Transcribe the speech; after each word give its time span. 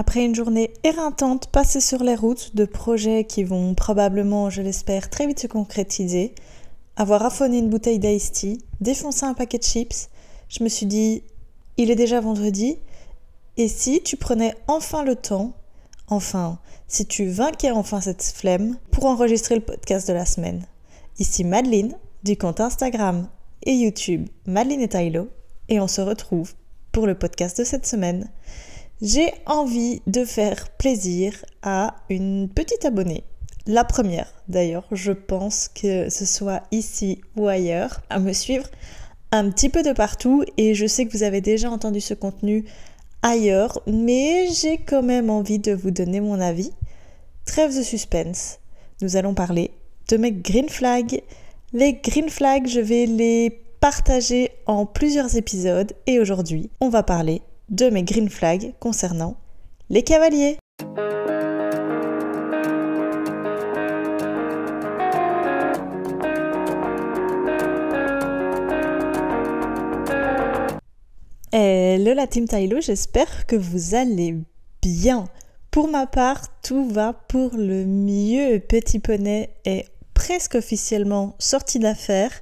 Après 0.00 0.24
une 0.24 0.36
journée 0.36 0.72
éreintante 0.84 1.48
passée 1.48 1.80
sur 1.80 2.04
les 2.04 2.14
routes 2.14 2.54
de 2.54 2.64
projets 2.64 3.24
qui 3.24 3.42
vont 3.42 3.74
probablement, 3.74 4.48
je 4.48 4.62
l'espère, 4.62 5.10
très 5.10 5.26
vite 5.26 5.40
se 5.40 5.48
concrétiser, 5.48 6.36
avoir 6.94 7.24
affonné 7.24 7.58
une 7.58 7.68
bouteille 7.68 7.98
d'iced 7.98 8.32
tea, 8.32 8.58
défoncé 8.80 9.26
un 9.26 9.34
paquet 9.34 9.58
de 9.58 9.64
chips, 9.64 10.08
je 10.48 10.62
me 10.62 10.68
suis 10.68 10.86
dit, 10.86 11.24
il 11.78 11.90
est 11.90 11.96
déjà 11.96 12.20
vendredi, 12.20 12.78
et 13.56 13.66
si 13.66 14.00
tu 14.00 14.16
prenais 14.16 14.54
enfin 14.68 15.02
le 15.02 15.16
temps, 15.16 15.54
enfin, 16.06 16.60
si 16.86 17.04
tu 17.04 17.26
vainquais 17.26 17.72
enfin 17.72 18.00
cette 18.00 18.22
flemme 18.22 18.76
pour 18.92 19.06
enregistrer 19.06 19.56
le 19.56 19.62
podcast 19.62 20.06
de 20.06 20.12
la 20.12 20.26
semaine. 20.26 20.64
Ici 21.18 21.42
Madeline, 21.42 21.96
du 22.22 22.36
compte 22.36 22.60
Instagram 22.60 23.26
et 23.64 23.74
YouTube 23.74 24.28
Madeline 24.46 24.82
et 24.82 24.88
Tylo, 24.88 25.28
et 25.68 25.80
on 25.80 25.88
se 25.88 26.02
retrouve 26.02 26.54
pour 26.92 27.08
le 27.08 27.18
podcast 27.18 27.58
de 27.58 27.64
cette 27.64 27.84
semaine. 27.84 28.30
J'ai 29.00 29.32
envie 29.46 30.02
de 30.08 30.24
faire 30.24 30.70
plaisir 30.70 31.44
à 31.62 31.94
une 32.10 32.48
petite 32.48 32.84
abonnée. 32.84 33.22
La 33.64 33.84
première, 33.84 34.26
d'ailleurs, 34.48 34.88
je 34.90 35.12
pense 35.12 35.68
que 35.68 36.08
ce 36.08 36.24
soit 36.24 36.64
ici 36.72 37.20
ou 37.36 37.46
ailleurs, 37.46 38.00
à 38.10 38.18
me 38.18 38.32
suivre 38.32 38.66
un 39.30 39.50
petit 39.50 39.68
peu 39.68 39.84
de 39.84 39.92
partout 39.92 40.42
et 40.56 40.74
je 40.74 40.86
sais 40.86 41.06
que 41.06 41.12
vous 41.12 41.22
avez 41.22 41.40
déjà 41.40 41.70
entendu 41.70 42.00
ce 42.00 42.14
contenu 42.14 42.64
ailleurs, 43.22 43.80
mais 43.86 44.48
j'ai 44.52 44.78
quand 44.78 45.04
même 45.04 45.30
envie 45.30 45.60
de 45.60 45.72
vous 45.72 45.92
donner 45.92 46.20
mon 46.20 46.40
avis. 46.40 46.72
Trêve 47.44 47.76
de 47.76 47.82
suspense. 47.82 48.58
Nous 49.00 49.14
allons 49.14 49.34
parler 49.34 49.70
de 50.08 50.16
mes 50.16 50.32
green 50.32 50.68
flags. 50.68 51.22
Les 51.72 51.92
green 51.92 52.30
flags, 52.30 52.66
je 52.66 52.80
vais 52.80 53.06
les 53.06 53.62
partager 53.78 54.50
en 54.66 54.86
plusieurs 54.86 55.36
épisodes 55.36 55.92
et 56.08 56.18
aujourd'hui, 56.18 56.68
on 56.80 56.88
va 56.88 57.04
parler 57.04 57.42
de 57.68 57.90
mes 57.90 58.02
green 58.02 58.28
flags 58.28 58.74
concernant 58.80 59.36
les 59.90 60.02
cavaliers. 60.02 60.58
Hello 71.52 72.14
la 72.14 72.26
team 72.26 72.46
Tylo, 72.46 72.80
j'espère 72.80 73.46
que 73.46 73.56
vous 73.56 73.94
allez 73.94 74.36
bien. 74.82 75.26
Pour 75.70 75.88
ma 75.88 76.06
part, 76.06 76.60
tout 76.62 76.88
va 76.88 77.12
pour 77.12 77.50
le 77.56 77.84
mieux. 77.84 78.60
Petit 78.60 78.98
Poney 78.98 79.50
est 79.64 79.86
presque 80.14 80.54
officiellement 80.54 81.34
sorti 81.38 81.78
d'affaires, 81.78 82.32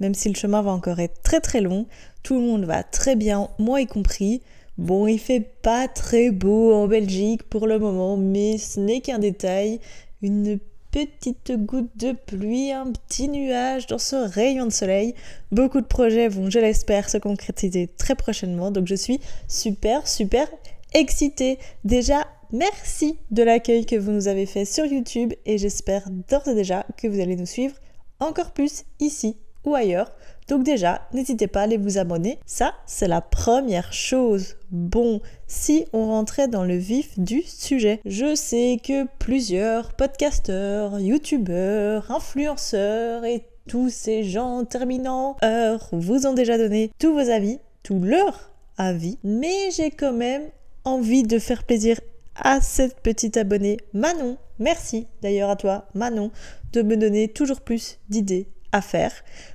même 0.00 0.14
si 0.14 0.28
le 0.28 0.34
chemin 0.34 0.62
va 0.62 0.70
encore 0.72 1.00
être 1.00 1.22
très 1.22 1.40
très 1.40 1.60
long. 1.60 1.86
Tout 2.22 2.34
le 2.34 2.46
monde 2.46 2.64
va 2.64 2.82
très 2.82 3.16
bien, 3.16 3.48
moi 3.58 3.80
y 3.80 3.86
compris. 3.86 4.42
Bon, 4.76 5.06
il 5.06 5.20
fait 5.20 5.40
pas 5.62 5.86
très 5.86 6.30
beau 6.30 6.74
en 6.74 6.88
Belgique 6.88 7.44
pour 7.44 7.66
le 7.66 7.78
moment, 7.78 8.16
mais 8.16 8.58
ce 8.58 8.80
n'est 8.80 9.00
qu'un 9.00 9.20
détail. 9.20 9.78
Une 10.20 10.58
petite 10.90 11.52
goutte 11.52 11.96
de 11.96 12.12
pluie, 12.12 12.72
un 12.72 12.90
petit 12.90 13.28
nuage 13.28 13.86
dans 13.86 13.98
ce 13.98 14.16
rayon 14.16 14.66
de 14.66 14.72
soleil. 14.72 15.14
Beaucoup 15.52 15.80
de 15.80 15.86
projets 15.86 16.28
vont, 16.28 16.50
je 16.50 16.58
l'espère, 16.58 17.08
se 17.08 17.18
concrétiser 17.18 17.88
très 17.88 18.14
prochainement. 18.14 18.70
Donc 18.70 18.86
je 18.86 18.94
suis 18.94 19.20
super, 19.48 20.06
super 20.08 20.48
excitée. 20.92 21.58
Déjà, 21.84 22.26
merci 22.52 23.18
de 23.30 23.42
l'accueil 23.42 23.86
que 23.86 23.96
vous 23.96 24.10
nous 24.10 24.28
avez 24.28 24.46
fait 24.46 24.64
sur 24.64 24.86
YouTube 24.86 25.32
et 25.46 25.58
j'espère 25.58 26.08
d'ores 26.10 26.48
et 26.48 26.54
déjà 26.54 26.86
que 26.96 27.06
vous 27.06 27.20
allez 27.20 27.36
nous 27.36 27.46
suivre 27.46 27.74
encore 28.20 28.52
plus 28.52 28.84
ici 29.00 29.36
ou 29.64 29.74
ailleurs. 29.74 30.12
Donc 30.48 30.62
déjà, 30.62 31.08
n'hésitez 31.12 31.46
pas 31.46 31.60
à 31.60 31.62
aller 31.64 31.78
vous 31.78 31.98
abonner. 31.98 32.38
Ça, 32.44 32.74
c'est 32.86 33.08
la 33.08 33.20
première 33.22 33.92
chose. 33.92 34.56
Bon, 34.70 35.20
si 35.46 35.86
on 35.92 36.06
rentrait 36.06 36.48
dans 36.48 36.64
le 36.64 36.76
vif 36.76 37.18
du 37.18 37.42
sujet, 37.42 38.00
je 38.04 38.34
sais 38.34 38.78
que 38.82 39.06
plusieurs 39.18 39.94
podcasteurs, 39.94 41.00
youtubeurs, 41.00 42.10
influenceurs 42.10 43.24
et 43.24 43.44
tous 43.68 43.88
ces 43.88 44.24
gens 44.24 44.64
terminant 44.64 45.36
heure 45.42 45.88
vous 45.92 46.26
ont 46.26 46.34
déjà 46.34 46.58
donné 46.58 46.90
tous 46.98 47.14
vos 47.14 47.30
avis, 47.30 47.58
tous 47.82 48.00
leurs 48.00 48.50
avis, 48.76 49.18
mais 49.24 49.70
j'ai 49.74 49.90
quand 49.90 50.12
même 50.12 50.42
envie 50.84 51.22
de 51.22 51.38
faire 51.38 51.64
plaisir 51.64 51.98
à 52.36 52.60
cette 52.60 53.00
petite 53.00 53.36
abonnée 53.36 53.78
Manon. 53.94 54.36
Merci 54.58 55.06
d'ailleurs 55.22 55.50
à 55.50 55.56
toi 55.56 55.88
Manon 55.94 56.30
de 56.72 56.82
me 56.82 56.96
donner 56.96 57.28
toujours 57.28 57.60
plus 57.60 57.98
d'idées 58.08 58.48
faire. 58.80 59.12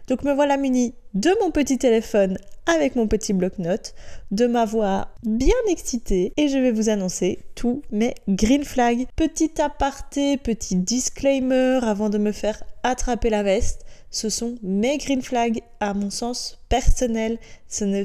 Donc 0.07 0.23
me 0.23 0.33
voilà 0.33 0.57
muni 0.57 0.93
de 1.13 1.31
mon 1.41 1.51
petit 1.51 1.77
téléphone 1.77 2.37
avec 2.65 2.95
mon 2.95 3.07
petit 3.07 3.33
bloc-notes, 3.33 3.93
de 4.31 4.45
ma 4.45 4.65
voix 4.65 5.09
bien 5.23 5.55
excitée 5.67 6.33
et 6.37 6.47
je 6.49 6.57
vais 6.57 6.71
vous 6.71 6.89
annoncer 6.89 7.39
tous 7.55 7.81
mes 7.91 8.13
green 8.27 8.63
flags. 8.63 9.07
Petit 9.15 9.59
aparté, 9.61 10.37
petit 10.37 10.75
disclaimer 10.75 11.79
avant 11.81 12.09
de 12.09 12.17
me 12.17 12.31
faire 12.31 12.63
attraper 12.83 13.29
la 13.29 13.43
veste. 13.43 13.85
Ce 14.11 14.29
sont 14.29 14.55
mes 14.61 14.97
green 14.97 15.21
flags 15.21 15.61
à 15.79 15.93
mon 15.93 16.09
sens 16.09 16.59
personnel. 16.69 17.39
Ce 17.67 17.85
ne, 17.85 18.03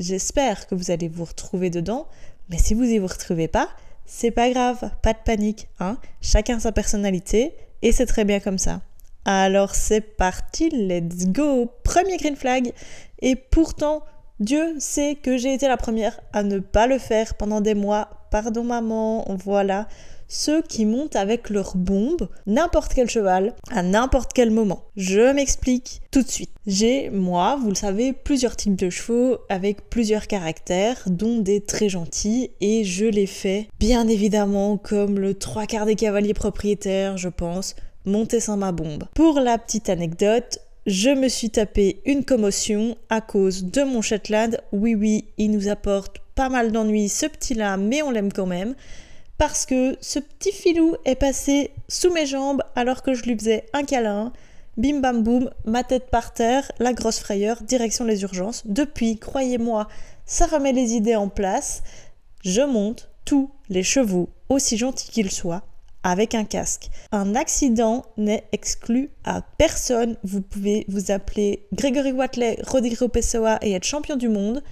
j'espère 0.00 0.66
que 0.66 0.74
vous 0.74 0.90
allez 0.90 1.08
vous 1.08 1.24
retrouver 1.24 1.70
dedans, 1.70 2.06
mais 2.48 2.58
si 2.58 2.74
vous 2.74 2.84
y 2.84 2.98
vous 2.98 3.06
retrouvez 3.06 3.48
pas, 3.48 3.68
c'est 4.04 4.30
pas 4.30 4.50
grave, 4.50 4.90
pas 5.02 5.12
de 5.12 5.18
panique, 5.24 5.68
hein. 5.80 5.96
Chacun 6.20 6.58
sa 6.58 6.72
personnalité 6.72 7.54
et 7.82 7.92
c'est 7.92 8.06
très 8.06 8.24
bien 8.24 8.40
comme 8.40 8.58
ça. 8.58 8.80
Alors 9.24 9.74
c'est 9.74 10.00
parti, 10.00 10.68
let's 10.70 11.26
go 11.26 11.70
Premier 11.84 12.16
green 12.16 12.36
flag. 12.36 12.72
Et 13.20 13.36
pourtant, 13.36 14.02
Dieu 14.40 14.74
sait 14.78 15.14
que 15.14 15.36
j'ai 15.36 15.54
été 15.54 15.68
la 15.68 15.76
première 15.76 16.18
à 16.32 16.42
ne 16.42 16.58
pas 16.58 16.86
le 16.86 16.98
faire 16.98 17.34
pendant 17.34 17.60
des 17.60 17.74
mois. 17.74 18.08
Pardon 18.30 18.64
maman, 18.64 19.24
voilà. 19.44 19.86
Ceux 20.26 20.62
qui 20.62 20.86
montent 20.86 21.14
avec 21.14 21.50
leur 21.50 21.76
bombe, 21.76 22.30
n'importe 22.46 22.94
quel 22.94 23.10
cheval, 23.10 23.54
à 23.70 23.82
n'importe 23.82 24.32
quel 24.32 24.50
moment. 24.50 24.84
Je 24.96 25.30
m'explique 25.32 26.00
tout 26.10 26.22
de 26.22 26.28
suite. 26.28 26.50
J'ai, 26.66 27.10
moi, 27.10 27.58
vous 27.60 27.68
le 27.68 27.74
savez, 27.74 28.14
plusieurs 28.14 28.56
types 28.56 28.74
de 28.74 28.88
chevaux 28.88 29.36
avec 29.50 29.90
plusieurs 29.90 30.26
caractères, 30.26 31.02
dont 31.06 31.38
des 31.40 31.60
très 31.60 31.90
gentils, 31.90 32.50
et 32.62 32.82
je 32.82 33.04
les 33.04 33.26
fais, 33.26 33.68
bien 33.78 34.08
évidemment, 34.08 34.78
comme 34.78 35.18
le 35.18 35.34
trois 35.34 35.66
quarts 35.66 35.84
des 35.84 35.96
cavaliers 35.96 36.32
propriétaires, 36.32 37.18
je 37.18 37.28
pense, 37.28 37.76
monter 38.04 38.40
sans 38.40 38.56
ma 38.56 38.72
bombe. 38.72 39.04
Pour 39.14 39.40
la 39.40 39.58
petite 39.58 39.88
anecdote, 39.88 40.58
je 40.86 41.10
me 41.10 41.28
suis 41.28 41.50
tapé 41.50 42.00
une 42.04 42.24
commotion 42.24 42.96
à 43.08 43.20
cause 43.20 43.64
de 43.64 43.82
mon 43.82 44.02
Shetland. 44.02 44.60
Oui, 44.72 44.94
oui, 44.94 45.26
il 45.38 45.50
nous 45.52 45.68
apporte 45.68 46.18
pas 46.34 46.48
mal 46.48 46.72
d'ennuis 46.72 47.08
ce 47.08 47.26
petit-là, 47.26 47.76
mais 47.76 48.02
on 48.02 48.10
l'aime 48.10 48.32
quand 48.32 48.46
même. 48.46 48.74
Parce 49.38 49.66
que 49.66 49.96
ce 50.00 50.18
petit 50.18 50.52
filou 50.52 50.94
est 51.04 51.14
passé 51.14 51.70
sous 51.88 52.12
mes 52.12 52.26
jambes 52.26 52.62
alors 52.74 53.02
que 53.02 53.14
je 53.14 53.22
lui 53.24 53.36
faisais 53.36 53.64
un 53.72 53.84
câlin. 53.84 54.32
Bim 54.76 55.00
bam 55.00 55.22
boum, 55.22 55.50
ma 55.66 55.84
tête 55.84 56.08
par 56.10 56.32
terre, 56.32 56.70
la 56.78 56.94
grosse 56.94 57.18
frayeur, 57.18 57.62
direction 57.62 58.04
les 58.04 58.22
urgences. 58.22 58.62
Depuis, 58.64 59.18
croyez-moi, 59.18 59.86
ça 60.24 60.46
remet 60.46 60.72
les 60.72 60.94
idées 60.94 61.16
en 61.16 61.28
place. 61.28 61.82
Je 62.42 62.62
monte 62.62 63.10
tous 63.24 63.50
les 63.68 63.82
chevaux, 63.82 64.30
aussi 64.48 64.76
gentils 64.76 65.10
qu'ils 65.10 65.30
soient, 65.30 65.62
avec 66.02 66.34
un 66.34 66.44
casque. 66.44 66.90
Un 67.12 67.34
accident 67.34 68.04
n'est 68.16 68.44
exclu 68.52 69.10
à 69.24 69.42
personne. 69.58 70.16
Vous 70.24 70.40
pouvez 70.40 70.84
vous 70.88 71.10
appeler 71.10 71.66
Grégory 71.72 72.12
Watley, 72.12 72.58
Rodrigo 72.66 73.08
Pessoa 73.08 73.58
et 73.62 73.72
être 73.72 73.84
champion 73.84 74.16
du 74.16 74.28
monde. 74.28 74.62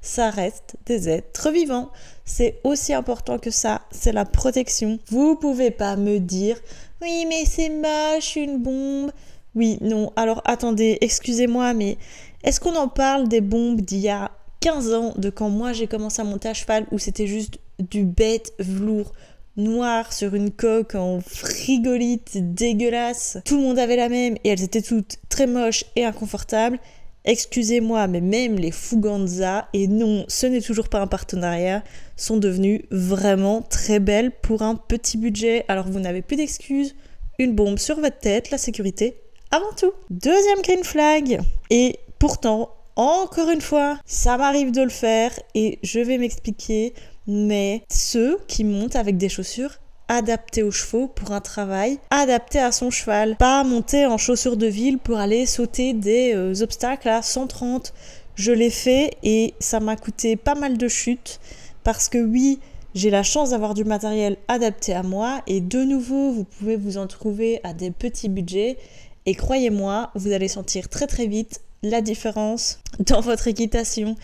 Ça 0.00 0.30
reste 0.30 0.76
des 0.86 1.08
êtres 1.08 1.50
vivants. 1.50 1.90
C'est 2.24 2.60
aussi 2.64 2.94
important 2.94 3.38
que 3.38 3.50
ça, 3.50 3.82
c'est 3.90 4.12
la 4.12 4.24
protection. 4.24 4.98
Vous 5.08 5.36
pouvez 5.36 5.70
pas 5.70 5.96
me 5.96 6.18
dire 6.18 6.58
oui 7.02 7.26
mais 7.28 7.44
c'est 7.44 7.70
moche 7.70 8.36
une 8.36 8.58
bombe. 8.58 9.10
Oui, 9.54 9.78
non, 9.80 10.12
alors 10.14 10.42
attendez, 10.44 10.98
excusez-moi, 11.00 11.74
mais 11.74 11.98
est-ce 12.44 12.60
qu'on 12.60 12.76
en 12.76 12.86
parle 12.86 13.28
des 13.28 13.40
bombes 13.40 13.80
d'il 13.80 13.98
y 13.98 14.08
a 14.08 14.30
15 14.60 14.94
ans, 14.94 15.14
de 15.16 15.28
quand 15.30 15.48
moi 15.48 15.72
j'ai 15.72 15.86
commencé 15.86 16.20
à 16.20 16.24
monter 16.24 16.48
à 16.48 16.54
cheval, 16.54 16.86
où 16.92 16.98
c'était 16.98 17.26
juste 17.26 17.58
du 17.78 18.04
bête 18.04 18.52
velours 18.58 19.12
noire 19.56 20.12
sur 20.12 20.34
une 20.34 20.50
coque 20.50 20.94
en 20.94 21.20
frigolite 21.20 22.54
dégueulasse. 22.54 23.38
Tout 23.44 23.56
le 23.56 23.62
monde 23.62 23.78
avait 23.78 23.96
la 23.96 24.08
même 24.08 24.36
et 24.44 24.48
elles 24.50 24.62
étaient 24.62 24.82
toutes 24.82 25.16
très 25.28 25.46
moches 25.46 25.84
et 25.96 26.04
inconfortables. 26.04 26.78
Excusez-moi, 27.24 28.06
mais 28.06 28.22
même 28.22 28.56
les 28.56 28.70
Fuganza, 28.70 29.68
et 29.74 29.88
non, 29.88 30.24
ce 30.28 30.46
n'est 30.46 30.62
toujours 30.62 30.88
pas 30.88 31.00
un 31.00 31.06
partenariat, 31.06 31.84
sont 32.16 32.38
devenues 32.38 32.86
vraiment 32.90 33.60
très 33.60 34.00
belles 34.00 34.30
pour 34.30 34.62
un 34.62 34.74
petit 34.74 35.18
budget. 35.18 35.66
Alors 35.68 35.86
vous 35.86 36.00
n'avez 36.00 36.22
plus 36.22 36.36
d'excuses, 36.36 36.94
une 37.38 37.54
bombe 37.54 37.78
sur 37.78 38.00
votre 38.00 38.18
tête, 38.18 38.50
la 38.50 38.58
sécurité 38.58 39.20
avant 39.50 39.72
tout. 39.76 39.92
Deuxième 40.08 40.62
green 40.62 40.84
flag. 40.84 41.40
Et 41.68 41.98
pourtant, 42.18 42.70
encore 42.96 43.50
une 43.50 43.60
fois, 43.60 43.98
ça 44.04 44.36
m'arrive 44.36 44.72
de 44.72 44.82
le 44.82 44.90
faire 44.90 45.32
et 45.54 45.78
je 45.82 46.00
vais 46.00 46.18
m'expliquer 46.18 46.94
mais 47.26 47.82
ceux 47.90 48.40
qui 48.48 48.64
montent 48.64 48.96
avec 48.96 49.16
des 49.16 49.28
chaussures 49.28 49.78
adaptées 50.08 50.64
aux 50.64 50.72
chevaux 50.72 51.06
pour 51.06 51.30
un 51.30 51.40
travail 51.40 51.98
adapté 52.10 52.58
à 52.58 52.72
son 52.72 52.90
cheval. 52.90 53.36
Pas 53.36 53.62
monter 53.62 54.06
en 54.06 54.18
chaussures 54.18 54.56
de 54.56 54.66
ville 54.66 54.98
pour 54.98 55.18
aller 55.18 55.46
sauter 55.46 55.92
des 55.92 56.34
euh, 56.34 56.62
obstacles 56.62 57.08
à 57.08 57.22
130. 57.22 57.92
Je 58.34 58.50
l'ai 58.50 58.70
fait 58.70 59.12
et 59.22 59.54
ça 59.60 59.78
m'a 59.78 59.96
coûté 59.96 60.34
pas 60.34 60.56
mal 60.56 60.76
de 60.76 60.88
chutes 60.88 61.38
parce 61.84 62.08
que 62.08 62.18
oui, 62.18 62.58
j'ai 62.94 63.10
la 63.10 63.22
chance 63.22 63.50
d'avoir 63.50 63.74
du 63.74 63.84
matériel 63.84 64.36
adapté 64.48 64.92
à 64.92 65.04
moi 65.04 65.42
et 65.46 65.60
de 65.60 65.84
nouveau, 65.84 66.32
vous 66.32 66.44
pouvez 66.44 66.74
vous 66.74 66.98
en 66.98 67.06
trouver 67.06 67.60
à 67.62 67.72
des 67.72 67.92
petits 67.92 68.28
budgets. 68.28 68.78
Et 69.26 69.36
croyez-moi, 69.36 70.10
vous 70.16 70.32
allez 70.32 70.48
sentir 70.48 70.88
très 70.88 71.06
très 71.06 71.28
vite 71.28 71.60
la 71.82 72.00
différence 72.00 72.80
dans 73.06 73.20
votre 73.20 73.48
équitation. 73.48 74.16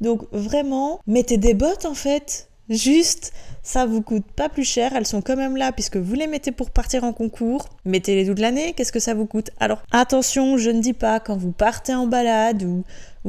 Donc 0.00 0.22
vraiment, 0.32 1.00
mettez 1.06 1.36
des 1.36 1.54
bottes 1.54 1.84
en 1.84 1.94
fait. 1.94 2.46
Juste, 2.70 3.32
ça 3.64 3.84
vous 3.84 4.00
coûte 4.00 4.24
pas 4.36 4.48
plus 4.48 4.62
cher, 4.62 4.92
elles 4.94 5.06
sont 5.06 5.22
quand 5.22 5.34
même 5.34 5.56
là 5.56 5.72
puisque 5.72 5.96
vous 5.96 6.14
les 6.14 6.28
mettez 6.28 6.52
pour 6.52 6.70
partir 6.70 7.02
en 7.02 7.12
concours. 7.12 7.68
Mettez-les 7.84 8.26
toute 8.26 8.38
l'année, 8.38 8.74
qu'est-ce 8.74 8.92
que 8.92 9.00
ça 9.00 9.12
vous 9.12 9.26
coûte? 9.26 9.50
Alors 9.58 9.82
attention, 9.90 10.56
je 10.56 10.70
ne 10.70 10.80
dis 10.80 10.92
pas 10.92 11.18
quand 11.18 11.36
vous 11.36 11.50
partez 11.50 11.92
en 11.92 12.06
balade 12.06 12.62
ou, 12.62 12.84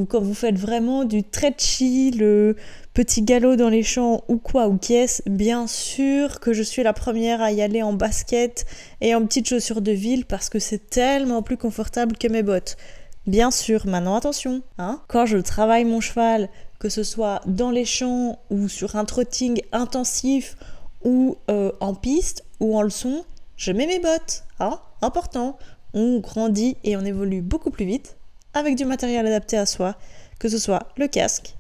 quand 0.06 0.22
vous 0.22 0.36
faites 0.36 0.60
vraiment 0.60 1.06
du 1.06 1.22
stretchy, 1.22 2.12
le 2.12 2.56
petit 2.94 3.24
galop 3.24 3.56
dans 3.56 3.70
les 3.70 3.82
champs 3.82 4.24
ou 4.28 4.38
quoi 4.38 4.68
ou 4.68 4.78
qu'est-ce, 4.78 5.24
bien 5.28 5.66
sûr 5.66 6.40
que 6.40 6.54
je 6.54 6.62
suis 6.62 6.84
la 6.84 6.94
première 6.94 7.42
à 7.42 7.52
y 7.52 7.64
aller 7.64 7.82
en 7.82 7.94
basket 7.94 8.66
et 9.02 9.16
en 9.16 9.26
petites 9.26 9.50
chaussures 9.50 9.82
de 9.82 9.92
ville 9.92 10.26
parce 10.28 10.50
que 10.50 10.60
c'est 10.60 10.88
tellement 10.92 11.42
plus 11.42 11.58
confortable 11.58 12.16
que 12.16 12.28
mes 12.28 12.44
bottes. 12.44 12.78
Bien 13.28 13.52
sûr, 13.52 13.86
maintenant 13.86 14.16
attention, 14.16 14.64
hein, 14.80 15.00
quand 15.08 15.28
je 15.28 15.38
travaille 15.38 15.86
mon 15.86 16.02
cheval, 16.02 16.50
que 16.80 16.90
ce 16.90 17.04
soit 17.04 17.42
dans 17.46 17.70
les 17.70 17.86
champs 17.86 18.40
ou 18.50 18.68
sur 18.68 18.96
un 18.96 19.06
trotting 19.06 19.62
intensif 19.72 20.58
ou 21.04 21.38
euh, 21.50 21.72
en 21.80 21.94
piste 21.94 22.44
ou 22.60 22.76
en 22.76 22.82
leçon, 22.82 23.24
je 23.58 23.72
mets 23.72 23.86
mes 23.86 24.00
bottes. 24.00 24.44
Hein 24.60 24.80
Important. 25.04 25.60
On 25.94 26.20
grandit 26.20 26.78
et 26.84 26.98
on 26.98 27.02
évolue 27.02 27.42
beaucoup 27.42 27.70
plus 27.70 27.86
vite 27.86 28.18
avec 28.56 28.76
du 28.76 28.86
matériel 28.86 29.26
adapté 29.28 29.58
à 29.58 29.68
soi, 29.68 29.96
que 30.40 30.50
ce 30.50 30.58
soit 30.58 30.88
le 30.98 31.08
casque 31.08 31.56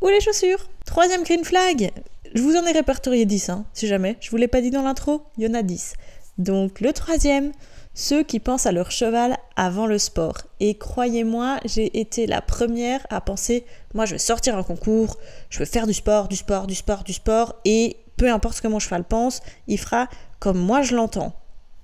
ou 0.00 0.08
les 0.08 0.20
chaussures. 0.20 0.68
Troisième 0.86 1.22
green 1.22 1.44
flag. 1.44 1.90
Je 2.34 2.42
vous 2.42 2.56
en 2.56 2.64
ai 2.64 2.72
répertorié 2.72 3.26
10, 3.26 3.50
hein, 3.50 3.64
si 3.74 3.86
jamais. 3.86 4.16
Je 4.20 4.30
vous 4.30 4.36
l'ai 4.38 4.48
pas 4.48 4.62
dit 4.62 4.70
dans 4.70 4.82
l'intro, 4.82 5.22
il 5.36 5.44
y 5.44 5.46
en 5.46 5.54
a 5.54 5.62
10. 5.62 5.94
Donc 6.38 6.80
le 6.80 6.92
troisième, 6.92 7.52
ceux 7.94 8.24
qui 8.24 8.40
pensent 8.40 8.66
à 8.66 8.72
leur 8.72 8.90
cheval 8.90 9.36
avant 9.56 9.86
le 9.86 9.98
sport. 9.98 10.38
Et 10.60 10.76
croyez-moi, 10.76 11.60
j'ai 11.64 11.98
été 11.98 12.26
la 12.26 12.42
première 12.42 13.06
à 13.08 13.20
penser, 13.20 13.64
moi 13.94 14.04
je 14.04 14.12
vais 14.12 14.18
sortir 14.18 14.58
un 14.58 14.62
concours, 14.62 15.16
je 15.48 15.60
veux 15.60 15.64
faire 15.64 15.86
du 15.86 15.94
sport, 15.94 16.28
du 16.28 16.36
sport, 16.36 16.66
du 16.66 16.74
sport, 16.74 17.04
du 17.04 17.12
sport, 17.12 17.54
et 17.64 17.96
peu 18.16 18.30
importe 18.30 18.56
ce 18.56 18.62
que 18.62 18.68
mon 18.68 18.80
cheval 18.80 19.04
pense, 19.04 19.40
il 19.68 19.78
fera 19.78 20.08
comme 20.40 20.58
moi 20.58 20.82
je 20.82 20.96
l'entends. 20.96 21.32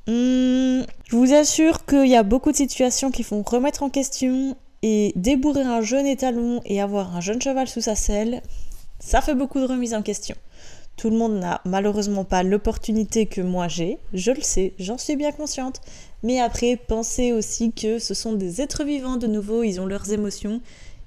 Hmm, 0.07 0.83
je 1.09 1.17
vous 1.17 1.33
assure 1.33 1.85
qu'il 1.87 2.09
y 2.09 2.17
a 2.17 2.23
beaucoup 2.23 2.51
de 2.51 2.57
situations 2.57 3.11
qui 3.11 3.23
font 3.23 3.43
remettre 3.43 3.83
en 3.83 3.91
question 3.91 4.57
et 4.83 5.13
débourrer 5.15 5.63
un 5.63 5.83
jeune 5.83 6.07
étalon 6.07 6.61
et 6.65 6.81
avoir 6.81 7.17
un 7.17 7.21
jeune 7.21 7.41
cheval 7.41 7.69
sous 7.69 7.83
sa 7.83 7.95
selle, 7.95 8.43
ça 8.99 9.21
fait 9.21 9.35
beaucoup 9.35 9.61
de 9.61 9.67
remises 9.67 9.95
en 9.95 10.03
question. 10.03 10.37
Tout 11.01 11.09
le 11.09 11.17
monde 11.17 11.41
n'a 11.41 11.63
malheureusement 11.65 12.25
pas 12.25 12.43
l'opportunité 12.43 13.25
que 13.25 13.41
moi 13.41 13.69
j'ai, 13.69 13.97
je 14.13 14.33
le 14.33 14.43
sais, 14.43 14.75
j'en 14.79 14.99
suis 14.99 15.17
bien 15.17 15.33
consciente. 15.33 15.81
Mais 16.23 16.41
après, 16.41 16.77
pensez 16.77 17.33
aussi 17.33 17.73
que 17.73 17.99
ce 17.99 18.13
sont 18.13 18.35
des 18.35 18.61
êtres 18.61 18.85
vivants 18.85 19.17
de 19.17 19.27
nouveau, 19.27 19.63
ils 19.63 19.81
ont 19.81 19.87
leurs 19.87 20.13
émotions. 20.13 20.61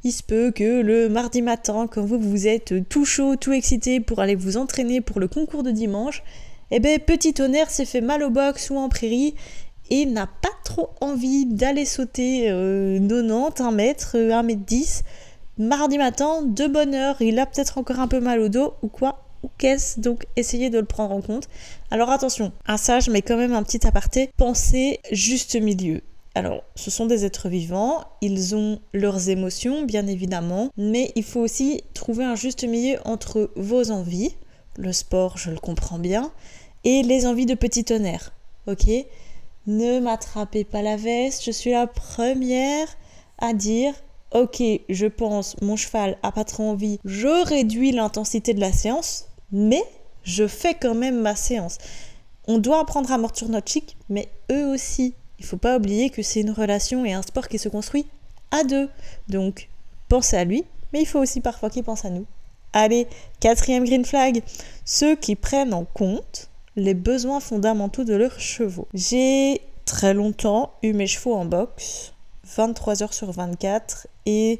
Il 0.03 0.11
se 0.11 0.23
peut 0.23 0.49
que 0.49 0.81
le 0.81 1.09
mardi 1.09 1.43
matin, 1.43 1.85
quand 1.85 2.03
vous, 2.03 2.17
vous 2.17 2.47
êtes 2.47 2.89
tout 2.89 3.05
chaud, 3.05 3.35
tout 3.35 3.53
excité 3.53 3.99
pour 3.99 4.19
aller 4.19 4.33
vous 4.33 4.57
entraîner 4.57 4.99
pour 4.99 5.19
le 5.19 5.27
concours 5.27 5.61
de 5.61 5.69
dimanche, 5.69 6.23
eh 6.71 6.79
ben 6.79 6.99
petit 6.99 7.35
tonnerre 7.35 7.69
s'est 7.69 7.85
fait 7.85 8.01
mal 8.01 8.23
au 8.23 8.31
box 8.31 8.71
ou 8.71 8.77
en 8.77 8.89
prairie 8.89 9.35
et 9.91 10.07
n'a 10.07 10.25
pas 10.25 10.49
trop 10.65 10.89
envie 11.01 11.45
d'aller 11.45 11.85
sauter 11.85 12.47
90, 12.47 13.61
1 13.61 13.71
mètre, 13.71 14.17
1 14.17 14.41
mètre 14.41 14.65
10. 14.65 15.03
Mardi 15.59 15.99
matin, 15.99 16.41
de 16.41 16.65
bonne 16.65 16.95
heure, 16.95 17.21
il 17.21 17.37
a 17.37 17.45
peut-être 17.45 17.77
encore 17.77 17.99
un 17.99 18.07
peu 18.07 18.19
mal 18.19 18.39
au 18.39 18.49
dos 18.49 18.73
ou 18.81 18.87
quoi, 18.87 19.22
ou 19.43 19.49
qu'est-ce 19.57 19.99
donc 19.99 20.25
essayez 20.35 20.69
de 20.69 20.79
le 20.79 20.85
prendre 20.85 21.13
en 21.13 21.21
compte. 21.21 21.47
Alors 21.91 22.09
attention, 22.09 22.51
un 22.65 22.77
sage 22.77 23.09
mais 23.09 23.21
quand 23.21 23.37
même 23.37 23.53
un 23.53 23.63
petit 23.63 23.85
aparté, 23.85 24.29
pensez 24.37 24.99
juste 25.11 25.55
milieu. 25.55 26.01
Alors, 26.35 26.63
ce 26.75 26.89
sont 26.89 27.05
des 27.05 27.25
êtres 27.25 27.47
vivants, 27.47 28.05
ils 28.21 28.55
ont 28.55 28.79
leurs 28.91 29.29
émotions, 29.29 29.85
bien 29.85 30.07
évidemment, 30.07 30.69
mais 30.77 31.11
il 31.15 31.23
faut 31.23 31.41
aussi 31.41 31.83
trouver 31.93 32.23
un 32.23 32.35
juste 32.35 32.63
milieu 32.63 32.97
entre 33.05 33.51
vos 33.55 33.91
envies, 33.91 34.35
le 34.75 34.91
sport, 34.93 35.37
je 35.37 35.51
le 35.51 35.59
comprends 35.59 35.99
bien, 35.99 36.31
et 36.85 37.03
les 37.03 37.27
envies 37.27 37.45
de 37.45 37.53
petit 37.53 37.83
tonnerre. 37.83 38.33
Ok? 38.65 38.87
Ne 39.67 39.99
m'attrapez 39.99 40.63
pas 40.63 40.81
la 40.81 40.95
veste, 40.95 41.43
je 41.45 41.51
suis 41.51 41.71
la 41.71 41.85
première 41.85 42.87
à 43.37 43.53
dire 43.53 43.93
ok, 44.33 44.63
je 44.89 45.05
pense 45.05 45.55
mon 45.61 45.75
cheval 45.75 46.17
a 46.23 46.31
pas 46.31 46.43
trop 46.43 46.63
envie, 46.63 46.99
je 47.05 47.45
réduis 47.45 47.91
l'intensité 47.91 48.53
de 48.53 48.59
la 48.59 48.73
séance, 48.73 49.25
mais 49.53 49.83
je 50.23 50.47
fais 50.47 50.73
quand 50.73 50.95
même 50.95 51.21
ma 51.21 51.35
séance. 51.35 51.77
On 52.47 52.57
doit 52.57 52.81
apprendre 52.81 53.11
à 53.11 53.17
mordre 53.17 53.37
sur 53.37 53.47
notre 53.47 53.71
chic, 53.71 53.95
mais 54.09 54.27
eux 54.51 54.65
aussi. 54.67 55.13
Il 55.39 55.45
faut 55.45 55.57
pas 55.57 55.77
oublier 55.77 56.09
que 56.09 56.21
c'est 56.21 56.41
une 56.41 56.51
relation 56.51 57.05
et 57.05 57.13
un 57.13 57.21
sport 57.21 57.47
qui 57.47 57.59
se 57.59 57.69
construit 57.69 58.05
à 58.51 58.63
deux. 58.63 58.89
Donc, 59.27 59.69
pensez 60.09 60.35
à 60.35 60.43
lui, 60.43 60.65
mais 60.91 61.01
il 61.01 61.05
faut 61.05 61.19
aussi 61.19 61.41
parfois 61.41 61.69
qu'il 61.69 61.83
pense 61.83 62.05
à 62.05 62.09
nous. 62.09 62.25
Allez, 62.73 63.07
quatrième 63.39 63.85
green 63.85 64.03
flag, 64.03 64.41
ceux 64.83 65.15
qui 65.15 65.35
prennent 65.35 65.73
en 65.73 65.85
compte 65.85 66.49
les 66.75 66.93
besoins 66.93 67.39
fondamentaux 67.39 68.03
de 68.03 68.15
leurs 68.15 68.39
chevaux. 68.39 68.87
J'ai 68.93 69.61
très 69.85 70.13
longtemps 70.13 70.73
eu 70.81 70.93
mes 70.93 71.07
chevaux 71.07 71.35
en 71.35 71.45
boxe, 71.45 72.13
23 72.55 73.03
heures 73.03 73.13
sur 73.13 73.31
24, 73.31 74.07
et 74.25 74.59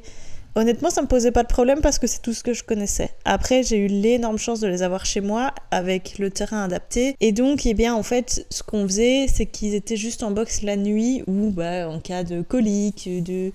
Honnêtement, 0.56 0.90
ça 0.90 1.02
me 1.02 1.08
posait 1.08 1.32
pas 1.32 1.42
de 1.42 1.48
problème 1.48 1.80
parce 1.80 1.98
que 1.98 2.06
c'est 2.06 2.22
tout 2.22 2.32
ce 2.32 2.44
que 2.44 2.52
je 2.52 2.62
connaissais. 2.62 3.10
Après, 3.24 3.62
j'ai 3.62 3.76
eu 3.76 3.88
l'énorme 3.88 4.38
chance 4.38 4.60
de 4.60 4.68
les 4.68 4.82
avoir 4.82 5.04
chez 5.04 5.20
moi 5.20 5.52
avec 5.72 6.18
le 6.18 6.30
terrain 6.30 6.64
adapté. 6.64 7.16
Et 7.20 7.32
donc, 7.32 7.66
eh 7.66 7.74
bien, 7.74 7.94
en 7.94 8.04
fait, 8.04 8.46
ce 8.50 8.62
qu'on 8.62 8.86
faisait, 8.86 9.26
c'est 9.26 9.46
qu'ils 9.46 9.74
étaient 9.74 9.96
juste 9.96 10.22
en 10.22 10.30
boxe 10.30 10.62
la 10.62 10.76
nuit 10.76 11.24
ou 11.26 11.50
bah, 11.50 11.88
en 11.88 11.98
cas 11.98 12.22
de 12.22 12.42
colique, 12.42 13.08
de 13.24 13.52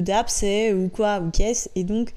d'abcès 0.00 0.72
ou 0.72 0.88
quoi, 0.88 1.20
ou 1.20 1.30
qu'est-ce. 1.30 1.68
Et 1.74 1.84
donc, 1.84 2.12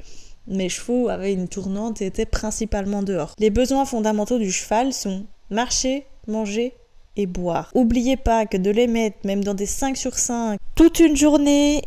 mes 0.47 0.69
chevaux 0.69 1.09
avaient 1.09 1.33
une 1.33 1.47
tournante 1.47 2.01
et 2.01 2.05
étaient 2.05 2.25
principalement 2.25 3.03
dehors. 3.03 3.33
Les 3.39 3.49
besoins 3.49 3.85
fondamentaux 3.85 4.39
du 4.39 4.51
cheval 4.51 4.93
sont 4.93 5.25
marcher, 5.49 6.05
manger, 6.27 6.73
et 7.15 7.25
boire. 7.25 7.69
Oubliez 7.75 8.17
pas 8.17 8.45
que 8.45 8.57
de 8.57 8.71
les 8.71 8.87
mettre 8.87 9.17
même 9.23 9.43
dans 9.43 9.53
des 9.53 9.65
5 9.65 9.97
sur 9.97 10.15
5 10.15 10.57
toute 10.75 10.99
une 10.99 11.15
journée 11.15 11.83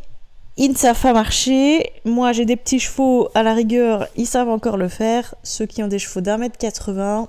ils 0.57 0.71
ne 0.71 0.77
savent 0.77 1.01
pas 1.01 1.13
marcher. 1.13 1.93
Moi, 2.05 2.33
j'ai 2.33 2.45
des 2.45 2.57
petits 2.57 2.81
chevaux, 2.81 3.29
à 3.35 3.43
la 3.43 3.55
rigueur, 3.55 4.09
ils 4.17 4.27
savent 4.27 4.49
encore 4.49 4.77
le 4.77 4.89
faire. 4.89 5.35
Ceux 5.43 5.67
qui 5.67 5.83
ont 5.83 5.89
des 5.89 5.99
chevaux 5.99 6.21
d'un 6.21 6.39
mètre 6.39 6.57
80, 6.59 7.29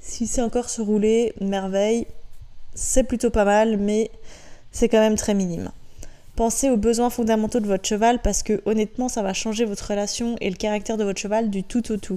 si 0.00 0.26
c'est 0.26 0.42
encore 0.42 0.68
se 0.68 0.82
rouler, 0.82 1.32
merveille. 1.40 2.06
C'est 2.74 3.04
plutôt 3.04 3.30
pas 3.30 3.44
mal, 3.44 3.78
mais 3.78 4.10
c'est 4.72 4.88
quand 4.88 5.00
même 5.00 5.16
très 5.16 5.34
minime. 5.34 5.70
Pensez 6.36 6.68
aux 6.68 6.76
besoins 6.76 7.10
fondamentaux 7.10 7.60
de 7.60 7.66
votre 7.66 7.88
cheval 7.88 8.20
parce 8.20 8.42
que 8.42 8.60
honnêtement, 8.66 9.08
ça 9.08 9.22
va 9.22 9.32
changer 9.32 9.64
votre 9.64 9.88
relation 9.88 10.36
et 10.40 10.50
le 10.50 10.56
caractère 10.56 10.96
de 10.96 11.04
votre 11.04 11.20
cheval 11.20 11.48
du 11.48 11.62
tout 11.62 11.92
au 11.92 11.96
tout. 11.96 12.16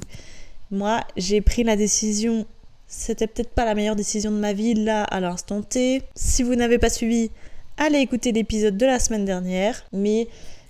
Moi, 0.72 1.02
j'ai 1.16 1.40
pris 1.40 1.64
la 1.64 1.76
décision, 1.76 2.46
c'était 2.88 3.28
peut-être 3.28 3.52
pas 3.52 3.64
la 3.64 3.76
meilleure 3.76 3.96
décision 3.96 4.32
de 4.32 4.38
ma 4.38 4.54
vie 4.54 4.74
là 4.74 5.04
à 5.04 5.20
l'instant 5.20 5.62
T. 5.62 6.02
Si 6.16 6.42
vous 6.42 6.56
n'avez 6.56 6.80
pas 6.80 6.90
suivi, 6.90 7.30
allez 7.78 8.00
écouter 8.00 8.32
l'épisode 8.32 8.78
de 8.78 8.86
la 8.86 9.00
semaine 9.00 9.26
dernière, 9.26 9.84
mais 9.94 10.28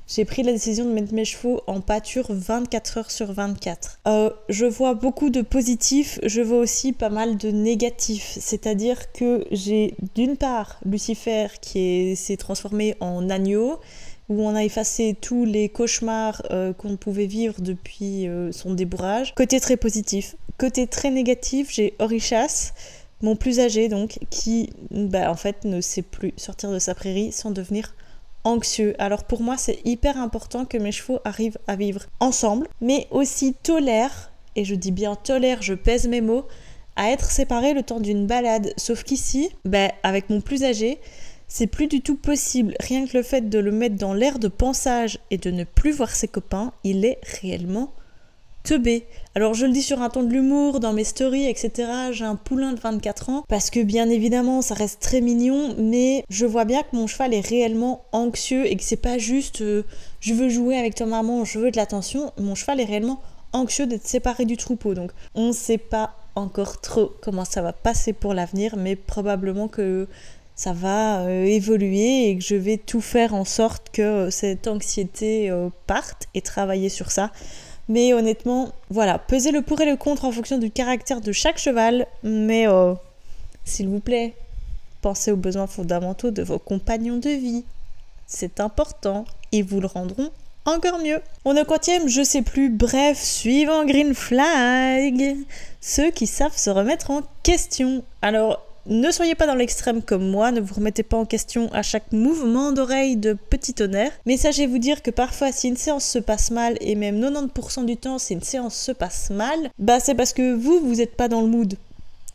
j'ai 0.08 0.24
pris 0.24 0.44
la 0.44 0.54
décision 0.54 0.86
de 0.86 0.92
mettre 0.92 1.14
mes 1.14 1.26
chevaux 1.26 1.62
en 1.68 1.82
pâture 1.82 2.28
24 2.30 2.98
heures 2.98 3.12
sur 3.12 3.32
24. 3.34 4.00
Euh, 4.08 4.30
je 4.48 4.66
vois 4.66 4.94
beaucoup 4.94 5.30
de 5.30 5.42
positifs, 5.42 6.20
je 6.24 6.42
vois 6.42 6.60
aussi 6.60 6.94
pas 6.94 7.10
mal 7.10 7.38
de 7.38 7.50
négatifs. 7.50 8.38
C'est-à-dire 8.40 9.12
que 9.12 9.46
j'ai 9.52 9.96
d'une 10.16 10.38
part 10.38 10.80
Lucifer 10.86 11.48
qui 11.62 12.16
s'est 12.16 12.38
transformé 12.38 12.96
en 13.00 13.30
agneau, 13.30 13.80
où 14.30 14.42
on 14.44 14.56
a 14.56 14.64
effacé 14.64 15.16
tous 15.20 15.46
les 15.46 15.70
cauchemars 15.70 16.42
euh, 16.52 16.74
qu'on 16.74 16.98
pouvait 16.98 17.26
vivre 17.28 17.56
depuis 17.60 18.28
euh, 18.28 18.52
son 18.52 18.74
débourrage. 18.74 19.34
Côté 19.36 19.60
très 19.60 19.78
positif. 19.78 20.36
Côté 20.58 20.88
très 20.88 21.12
négatif, 21.12 21.70
j'ai 21.72 21.94
Orichas 22.00 22.74
mon 23.22 23.36
plus 23.36 23.60
âgé 23.60 23.90
donc, 23.90 24.20
qui 24.30 24.70
bah, 24.92 25.32
en 25.32 25.36
fait 25.36 25.64
ne 25.66 25.82
sait 25.82 26.02
plus 26.02 26.34
sortir 26.38 26.72
de 26.72 26.80
sa 26.80 26.96
prairie 26.96 27.32
sans 27.32 27.52
devenir 27.52 27.96
anxieux. 28.44 28.96
Alors 29.00 29.24
pour 29.24 29.42
moi 29.42 29.58
c'est 29.58 29.80
hyper 29.86 30.18
important 30.18 30.66
que 30.66 30.78
mes 30.78 30.92
chevaux 30.92 31.20
arrivent 31.26 31.60
à 31.68 31.76
vivre 31.76 32.06
ensemble, 32.20 32.68
mais 32.82 33.08
aussi 33.12 33.54
tolèrent, 33.54 34.32
et 34.56 34.66
je 34.66 34.76
dis 34.76 34.92
bien 34.92 35.16
tolère, 35.16 35.62
je 35.62 35.74
pèse 35.74 36.08
mes 36.08 36.22
mots, 36.22 36.46
à 36.96 37.12
être 37.12 37.30
séparés 37.30 37.74
le 37.74 37.84
temps 37.84 38.00
d'une 38.00 38.26
balade. 38.26 38.74
Sauf 38.76 39.04
qu'ici, 39.04 39.50
bah, 39.66 39.92
avec 40.04 40.30
mon 40.30 40.42
plus 40.42 40.64
âgé, 40.64 40.98
c'est 41.48 41.68
plus 41.68 41.88
du 41.88 42.02
tout 42.02 42.16
possible. 42.16 42.74
Rien 42.80 43.06
que 43.06 43.16
le 43.16 43.24
fait 43.24 43.50
de 43.50 43.60
le 43.60 43.72
mettre 43.72 43.96
dans 43.96 44.14
l'air 44.14 44.40
de 44.40 44.48
pensage 44.48 45.20
et 45.32 45.38
de 45.38 45.52
ne 45.52 45.64
plus 45.64 45.92
voir 45.92 46.10
ses 46.10 46.28
copains, 46.28 46.74
il 46.84 47.06
est 47.06 47.20
réellement 47.42 47.94
alors 49.36 49.54
je 49.54 49.66
le 49.66 49.72
dis 49.72 49.82
sur 49.82 50.02
un 50.02 50.10
ton 50.10 50.24
de 50.24 50.34
l'humour, 50.34 50.80
dans 50.80 50.92
mes 50.92 51.04
stories, 51.04 51.46
etc. 51.48 51.90
J'ai 52.12 52.26
un 52.26 52.36
poulain 52.36 52.74
de 52.74 52.80
24 52.80 53.30
ans 53.30 53.44
parce 53.48 53.70
que 53.70 53.82
bien 53.82 54.10
évidemment 54.10 54.62
ça 54.62 54.74
reste 54.74 55.02
très 55.02 55.22
mignon, 55.22 55.76
mais 55.78 56.24
je 56.30 56.46
vois 56.46 56.66
bien 56.66 56.84
que 56.84 56.96
mon 56.96 57.08
cheval 57.08 57.34
est 57.34 57.48
réellement 57.48 58.04
anxieux 58.12 58.66
et 58.66 58.76
que 58.76 58.84
c'est 58.84 58.98
pas 58.98 59.18
juste 59.18 59.62
euh, 59.62 59.84
je 60.20 60.34
veux 60.34 60.50
jouer 60.50 60.78
avec 60.78 60.96
ta 60.96 61.06
maman, 61.06 61.46
je 61.46 61.60
veux 61.60 61.72
de 61.72 61.78
l'attention. 61.78 62.32
Mon 62.38 62.56
cheval 62.56 62.82
est 62.82 62.86
réellement 62.86 63.22
anxieux 63.54 63.86
d'être 63.86 64.08
séparé 64.08 64.46
du 64.46 64.58
troupeau. 64.58 64.94
Donc 64.94 65.12
on 65.34 65.48
ne 65.48 65.54
sait 65.54 65.78
pas 65.78 66.16
encore 66.36 66.82
trop 66.82 67.12
comment 67.22 67.46
ça 67.46 67.62
va 67.62 67.74
passer 67.74 68.12
pour 68.12 68.34
l'avenir, 68.34 68.76
mais 68.76 68.96
probablement 68.96 69.68
que 69.68 70.08
ça 70.56 70.74
va 70.74 71.22
euh, 71.22 71.46
évoluer 71.46 72.30
et 72.30 72.38
que 72.38 72.44
je 72.44 72.56
vais 72.56 72.78
tout 72.78 73.02
faire 73.02 73.34
en 73.34 73.46
sorte 73.46 73.90
que 73.94 74.30
cette 74.30 74.68
anxiété 74.68 75.50
euh, 75.52 75.70
parte 75.86 76.28
et 76.34 76.42
travailler 76.42 76.90
sur 76.90 77.12
ça. 77.12 77.32
Mais 77.90 78.14
honnêtement, 78.14 78.72
voilà, 78.90 79.18
pesez 79.18 79.52
le 79.52 79.62
pour 79.62 79.80
et 79.82 79.86
le 79.86 79.96
contre 79.96 80.26
en 80.26 80.32
fonction 80.32 80.58
du 80.58 80.72
caractère 80.72 81.22
de 81.22 81.32
chaque 81.32 81.58
cheval. 81.58 82.06
Mais 82.24 82.68
euh, 82.68 82.94
s'il 83.64 83.88
vous 83.88 84.00
plaît, 84.00 84.34
pensez 85.02 85.32
aux 85.32 85.38
besoins 85.38 85.68
fondamentaux 85.68 86.32
de 86.32 86.44
vos 86.44 86.60
compagnons 86.60 87.18
de 87.18 87.30
vie. 87.30 87.64
C'est 88.26 88.60
important. 88.60 89.26
Ils 89.52 89.64
vous 89.64 89.80
le 89.80 89.88
rendront 89.88 90.32
encore 90.68 91.00
mieux. 91.00 91.22
On 91.46 91.56
est 91.56 91.62
au 91.62 91.66
quantième, 91.66 92.10
je 92.10 92.22
sais 92.24 92.42
plus. 92.42 92.70
Bref, 92.70 93.22
suivant 93.22 93.86
Green 93.86 94.14
Flag, 94.14 95.38
ceux 95.80 96.12
qui 96.12 96.28
savent 96.28 96.58
se 96.58 96.70
remettre 96.70 97.10
en 97.10 97.22
question. 97.44 98.04
Alors, 98.22 98.67
ne 98.88 99.12
soyez 99.12 99.36
pas 99.36 99.48
dans 99.48 99.56
l'extrême 99.56 100.02
comme 100.02 100.30
moi, 100.30 100.52
ne 100.52 100.62
vous 100.62 100.76
remettez 100.76 101.04
pas 101.04 101.18
en 101.18 101.26
question 101.26 101.70
à 101.74 101.82
chaque 101.82 102.12
mouvement 102.12 102.72
d'oreille 102.72 103.18
de 103.18 103.34
petit 103.34 103.74
tonnerre, 103.74 104.12
mais 104.26 104.38
sachez 104.38 104.66
vous 104.66 104.78
dire 104.78 105.02
que 105.02 105.12
parfois 105.12 105.52
si 105.52 105.68
une 105.68 105.78
séance 105.78 106.06
se 106.06 106.20
passe 106.20 106.52
mal, 106.52 106.78
et 106.80 106.96
même 106.96 107.20
90% 107.20 107.86
du 107.86 107.98
temps 107.98 108.18
si 108.18 108.34
une 108.34 108.42
séance 108.42 108.76
se 108.76 108.92
passe 108.92 109.30
mal, 109.30 109.72
bah 109.78 110.00
c'est 110.00 110.16
parce 110.16 110.34
que 110.34 110.54
vous, 110.54 110.80
vous 110.80 110.96
n'êtes 110.96 111.16
pas 111.16 111.28
dans 111.28 111.42
le 111.42 111.48
mood. 111.48 111.76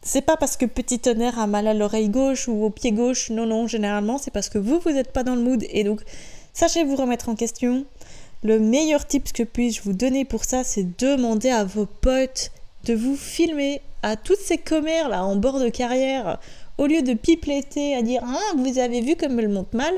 C'est 0.02 0.20
pas 0.20 0.36
parce 0.36 0.56
que 0.56 0.66
petit 0.66 0.98
tonnerre 0.98 1.38
a 1.38 1.46
mal 1.46 1.66
à 1.66 1.74
l'oreille 1.74 2.08
gauche 2.08 2.48
ou 2.48 2.64
au 2.64 2.70
pied 2.70 2.92
gauche, 2.92 3.30
non 3.30 3.46
non, 3.46 3.66
généralement 3.66 4.18
c'est 4.18 4.32
parce 4.32 4.48
que 4.48 4.58
vous, 4.58 4.80
vous 4.80 4.90
n'êtes 4.90 5.12
pas 5.12 5.22
dans 5.22 5.34
le 5.34 5.42
mood, 5.42 5.64
et 5.70 5.84
donc 5.84 6.02
sachez 6.52 6.84
vous 6.84 6.96
remettre 6.96 7.28
en 7.28 7.34
question. 7.34 7.84
Le 8.44 8.58
meilleur 8.58 9.06
tip 9.06 9.32
que 9.32 9.44
puis-je 9.44 9.82
vous 9.82 9.92
donner 9.92 10.24
pour 10.24 10.44
ça, 10.44 10.64
c'est 10.64 10.98
demander 10.98 11.50
à 11.50 11.64
vos 11.64 11.86
potes 11.86 12.50
de 12.84 12.94
vous 12.94 13.16
filmer 13.16 13.80
à 14.02 14.16
toutes 14.16 14.40
ces 14.40 14.58
commères 14.58 15.08
là 15.08 15.24
en 15.24 15.36
bord 15.36 15.58
de 15.58 15.68
carrière, 15.68 16.38
au 16.78 16.86
lieu 16.86 17.02
de 17.02 17.14
pipeleter 17.14 17.94
à 17.94 18.02
dire 18.02 18.22
Ah, 18.24 18.56
vous 18.56 18.78
avez 18.78 19.00
vu 19.00 19.16
comme 19.16 19.38
elle 19.38 19.48
monte 19.48 19.72
mal, 19.74 19.94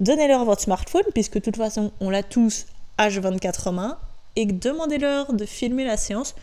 donnez-leur 0.00 0.44
votre 0.44 0.62
smartphone, 0.62 1.04
puisque 1.14 1.34
de 1.34 1.40
toute 1.40 1.56
façon 1.56 1.92
on 2.00 2.10
l'a 2.10 2.22
tous 2.22 2.66
H24 2.98 3.68
en 3.68 3.72
main, 3.72 3.98
et 4.36 4.46
demandez-leur 4.46 5.32
de 5.32 5.44
filmer 5.44 5.84
la 5.84 5.96
séance. 5.96 6.34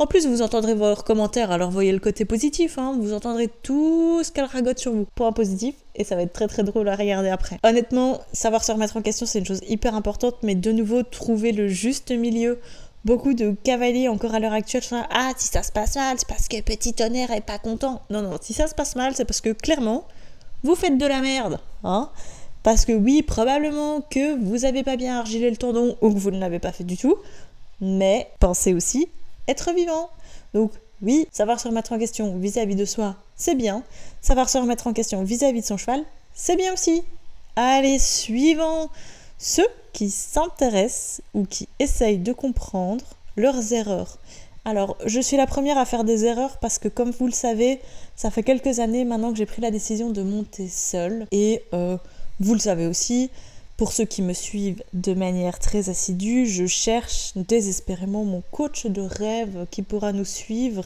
En 0.00 0.06
plus, 0.06 0.28
vous 0.28 0.42
entendrez 0.42 0.74
vos 0.74 0.94
commentaires, 0.94 1.50
alors 1.50 1.72
voyez 1.72 1.90
le 1.90 1.98
côté 1.98 2.24
positif, 2.24 2.78
hein, 2.78 2.96
vous 3.00 3.12
entendrez 3.12 3.48
tout 3.64 4.22
ce 4.22 4.30
qu'elle 4.30 4.44
ragote 4.44 4.78
sur 4.78 4.92
vous. 4.92 5.06
Point 5.16 5.32
positif, 5.32 5.74
et 5.96 6.04
ça 6.04 6.14
va 6.14 6.22
être 6.22 6.32
très 6.32 6.46
très 6.46 6.62
drôle 6.62 6.88
à 6.88 6.94
regarder 6.94 7.30
après. 7.30 7.58
Honnêtement, 7.64 8.20
savoir 8.32 8.62
se 8.62 8.70
remettre 8.70 8.96
en 8.96 9.02
question, 9.02 9.26
c'est 9.26 9.40
une 9.40 9.46
chose 9.46 9.60
hyper 9.68 9.96
importante, 9.96 10.36
mais 10.44 10.54
de 10.54 10.70
nouveau, 10.70 11.02
trouver 11.02 11.50
le 11.50 11.66
juste 11.66 12.12
milieu 12.12 12.60
beaucoup 13.08 13.32
de 13.32 13.56
cavaliers 13.64 14.06
encore 14.06 14.34
à 14.34 14.38
l'heure 14.38 14.52
actuelle 14.52 14.82
sont 14.82 14.96
là, 14.96 15.08
ah 15.10 15.32
si 15.34 15.46
ça 15.46 15.62
se 15.62 15.72
passe 15.72 15.96
mal 15.96 16.16
c'est 16.18 16.28
parce 16.28 16.46
que 16.46 16.60
petit 16.60 16.92
tonnerre 16.92 17.30
est 17.30 17.40
pas 17.40 17.58
content 17.58 18.02
non 18.10 18.20
non 18.20 18.36
si 18.38 18.52
ça 18.52 18.66
se 18.66 18.74
passe 18.74 18.96
mal 18.96 19.14
c'est 19.16 19.24
parce 19.24 19.40
que 19.40 19.54
clairement 19.54 20.04
vous 20.62 20.74
faites 20.74 20.98
de 20.98 21.06
la 21.06 21.20
merde 21.20 21.58
hein. 21.84 22.10
Parce 22.62 22.84
que 22.84 22.92
oui 22.92 23.22
probablement 23.22 24.02
que 24.02 24.38
vous 24.44 24.66
avez 24.66 24.82
pas 24.82 24.96
bien 24.96 25.18
argilé 25.18 25.48
le 25.48 25.56
tendon 25.56 25.96
ou 26.02 26.12
que 26.12 26.18
vous 26.18 26.30
ne 26.30 26.38
l'avez 26.38 26.58
pas 26.58 26.70
fait 26.70 26.84
du 26.84 26.98
tout 26.98 27.16
mais 27.80 28.28
pensez 28.40 28.74
aussi 28.74 29.08
être 29.46 29.72
vivant. 29.72 30.10
Donc 30.52 30.72
oui 31.00 31.26
savoir 31.32 31.60
se 31.60 31.68
remettre 31.68 31.92
en 31.94 31.98
question 31.98 32.36
vis-à-vis 32.36 32.76
de 32.76 32.84
soi 32.84 33.16
c'est 33.36 33.54
bien. 33.54 33.84
Savoir 34.20 34.50
se 34.50 34.58
remettre 34.58 34.86
en 34.86 34.92
question 34.92 35.22
vis-à-vis 35.24 35.60
-vis 35.60 35.62
de 35.62 35.66
son 35.66 35.78
cheval 35.78 36.04
c'est 36.34 36.56
bien 36.56 36.74
aussi. 36.74 37.02
Allez 37.56 37.98
suivant 37.98 38.90
ceux 39.38 39.68
qui 39.92 40.10
s'intéressent 40.10 41.22
ou 41.34 41.44
qui 41.44 41.68
essayent 41.78 42.18
de 42.18 42.32
comprendre 42.32 43.04
leurs 43.36 43.72
erreurs. 43.72 44.18
Alors, 44.64 44.98
je 45.06 45.20
suis 45.20 45.36
la 45.36 45.46
première 45.46 45.78
à 45.78 45.84
faire 45.84 46.04
des 46.04 46.24
erreurs 46.24 46.58
parce 46.58 46.78
que, 46.78 46.88
comme 46.88 47.10
vous 47.10 47.26
le 47.26 47.32
savez, 47.32 47.80
ça 48.16 48.30
fait 48.30 48.42
quelques 48.42 48.80
années 48.80 49.04
maintenant 49.04 49.32
que 49.32 49.38
j'ai 49.38 49.46
pris 49.46 49.62
la 49.62 49.70
décision 49.70 50.10
de 50.10 50.22
monter 50.22 50.68
seule. 50.68 51.26
Et 51.32 51.62
euh, 51.72 51.96
vous 52.40 52.52
le 52.52 52.60
savez 52.60 52.86
aussi, 52.86 53.30
pour 53.78 53.92
ceux 53.92 54.04
qui 54.04 54.22
me 54.22 54.32
suivent 54.32 54.82
de 54.92 55.14
manière 55.14 55.58
très 55.58 55.88
assidue, 55.88 56.46
je 56.46 56.66
cherche 56.66 57.32
désespérément 57.36 58.24
mon 58.24 58.42
coach 58.50 58.86
de 58.86 59.00
rêve 59.00 59.66
qui 59.70 59.82
pourra 59.82 60.12
nous 60.12 60.24
suivre. 60.24 60.84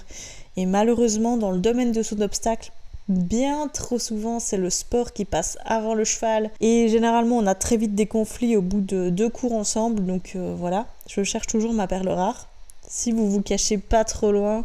Et 0.57 0.67
malheureusement, 0.67 1.37
dans 1.37 1.51
le 1.51 1.59
domaine 1.59 1.91
de 1.91 2.03
son 2.03 2.21
obstacle, 2.21 2.71
Bien 3.09 3.69
trop 3.69 3.99
souvent, 3.99 4.39
c'est 4.39 4.57
le 4.57 4.71
sport 4.71 5.13
qui 5.13 5.25
passe 5.25 5.59
avant 5.65 5.95
le 5.95 6.05
cheval. 6.05 6.51
Et 6.61 6.89
généralement, 6.89 7.39
on 7.39 7.47
a 7.47 7.55
très 7.55 7.77
vite 7.77 7.95
des 7.95 8.07
conflits 8.07 8.57
au 8.57 8.63
bout 8.63 8.81
de 8.81 9.11
deux 9.11 9.29
cours 9.29 9.55
ensemble. 9.55 10.07
Donc 10.07 10.33
euh, 10.37 10.55
voilà, 10.57 10.87
je 11.09 11.23
cherche 11.25 11.47
toujours 11.47 11.73
ma 11.73 11.87
perle 11.87 12.09
rare. 12.09 12.49
Si 12.89 13.11
vous 13.11 13.29
vous 13.29 13.43
cachez 13.43 13.79
pas 13.79 14.05
trop 14.05 14.31
loin, 14.31 14.65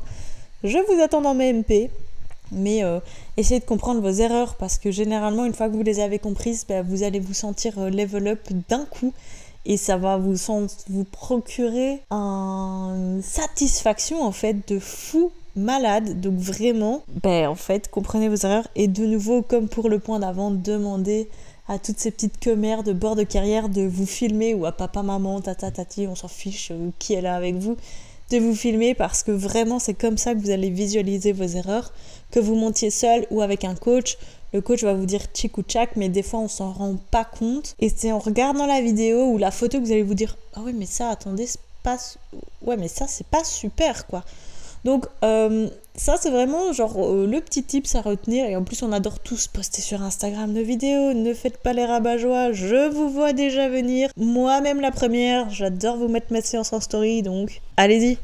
je 0.64 0.78
vous 0.78 1.02
attends 1.02 1.22
dans 1.22 1.34
mes 1.34 1.52
MP. 1.52 1.90
Mais 2.52 2.84
euh, 2.84 3.00
essayez 3.36 3.60
de 3.60 3.66
comprendre 3.66 4.02
vos 4.02 4.22
erreurs 4.22 4.56
parce 4.56 4.78
que 4.78 4.92
généralement, 4.92 5.46
une 5.46 5.54
fois 5.54 5.68
que 5.68 5.76
vous 5.76 5.84
les 5.84 6.00
avez 6.00 6.20
comprises, 6.20 6.66
ben, 6.68 6.86
vous 6.88 7.04
allez 7.04 7.20
vous 7.20 7.34
sentir 7.34 7.78
euh, 7.78 7.90
level 7.90 8.28
up 8.28 8.40
d'un 8.70 8.86
coup 8.86 9.14
et 9.66 9.76
ça 9.76 9.98
va 9.98 10.18
vous, 10.18 10.36
vous 10.90 11.04
procurer 11.04 12.02
une 12.10 13.22
satisfaction 13.22 14.24
en 14.24 14.32
fait 14.32 14.66
de 14.70 14.80
fou 14.80 15.32
malade. 15.58 16.22
Donc 16.22 16.36
vraiment, 16.36 17.04
ben 17.24 17.48
en 17.48 17.56
fait, 17.56 17.90
comprenez 17.90 18.30
vos 18.30 18.36
erreurs. 18.36 18.68
Et 18.76 18.88
de 18.88 19.06
nouveau, 19.06 19.42
comme 19.42 19.68
pour 19.68 19.90
le 19.90 20.00
point 20.00 20.20
d'avant, 20.20 20.52
demandez 20.52 21.28
à 21.68 21.80
toutes 21.80 22.00
ces 22.00 22.12
petites 22.12 22.42
commères 22.42 22.84
de 22.84 22.94
bord 22.94 23.16
de 23.16 23.24
carrière 23.24 23.68
de 23.70 23.82
vous 23.82 24.06
filmer 24.06 24.54
ou 24.54 24.66
à 24.66 24.72
papa, 24.72 25.04
maman, 25.04 25.42
tata, 25.42 25.70
tati, 25.72 26.08
on 26.08 26.16
s'en 26.16 26.30
fiche, 26.30 26.72
ou 26.72 26.94
qui 26.98 27.14
est 27.14 27.22
là 27.22 27.36
avec 27.36 27.56
vous, 27.56 27.76
de 28.32 28.38
vous 28.38 28.56
filmer 28.56 28.94
parce 28.94 29.24
que 29.24 29.32
vraiment 29.32 29.80
c'est 29.80 29.94
comme 29.94 30.18
ça 30.18 30.34
que 30.34 30.40
vous 30.40 30.50
allez 30.50 30.70
visualiser 30.70 31.34
vos 31.34 31.44
erreurs. 31.44 31.92
Que 32.32 32.40
vous 32.40 32.56
montiez 32.56 32.90
seul 32.90 33.26
ou 33.32 33.42
avec 33.42 33.64
un 33.64 33.76
coach, 33.76 34.18
le 34.54 34.62
coach 34.62 34.84
va 34.84 34.94
vous 34.94 35.06
dire 35.06 35.26
tchic 35.34 35.58
ou 35.58 35.62
tchac, 35.62 35.96
mais 35.96 36.10
des 36.10 36.24
fois 36.24 36.40
on 36.40 36.48
s'en 36.48 36.72
rend 36.72 36.96
pas 37.12 37.26
compte. 37.26 37.76
Et 37.80 37.90
c'est 37.90 38.12
en 38.12 38.20
regardant 38.20 38.66
la 38.66 38.82
vidéo 38.82 39.32
ou 39.32 39.38
la 39.38 39.52
photo 39.52 39.80
que 39.80 39.86
vous 39.86 39.92
allez 39.92 40.04
vous 40.04 40.14
dire 40.14 40.38
Ah 40.56 40.62
oui, 40.64 40.74
mais 40.74 40.86
ça, 40.86 41.10
attendez, 41.10 41.48
c'est 41.48 41.60
pas. 41.84 41.98
Ouais, 42.62 42.78
mais 42.78 42.88
ça, 42.88 43.08
c'est 43.08 43.28
pas 43.28 43.44
super 43.44 44.08
quoi. 44.08 44.24
Donc 44.84 45.06
euh, 45.24 45.70
ça 45.96 46.16
c'est 46.20 46.30
vraiment 46.30 46.72
genre 46.74 46.98
euh, 46.98 47.28
le 47.28 47.42
petit 47.42 47.64
tips 47.64 47.96
à 47.96 48.02
retenir. 48.02 48.46
Et 48.46 48.56
en 48.56 48.64
plus 48.64 48.84
on 48.84 48.92
adore 48.92 49.20
tous 49.20 49.48
poster 49.48 49.82
sur 49.82 50.02
Instagram 50.02 50.52
nos 50.52 50.64
vidéos, 50.64 51.14
ne 51.14 51.34
faites 51.34 51.58
pas 51.58 51.74
les 51.74 51.86
rabat 51.86 52.18
je 52.18 52.90
vous 52.90 53.10
vois 53.10 53.34
déjà 53.34 53.70
venir, 53.70 54.10
moi-même 54.18 54.82
la 54.82 54.92
première, 54.92 55.50
j'adore 55.50 55.98
vous 55.98 56.08
mettre 56.08 56.32
mes 56.32 56.42
séances 56.42 56.74
en 56.74 56.80
story. 56.80 57.22
Donc 57.22 57.62
allez-y, 57.78 58.18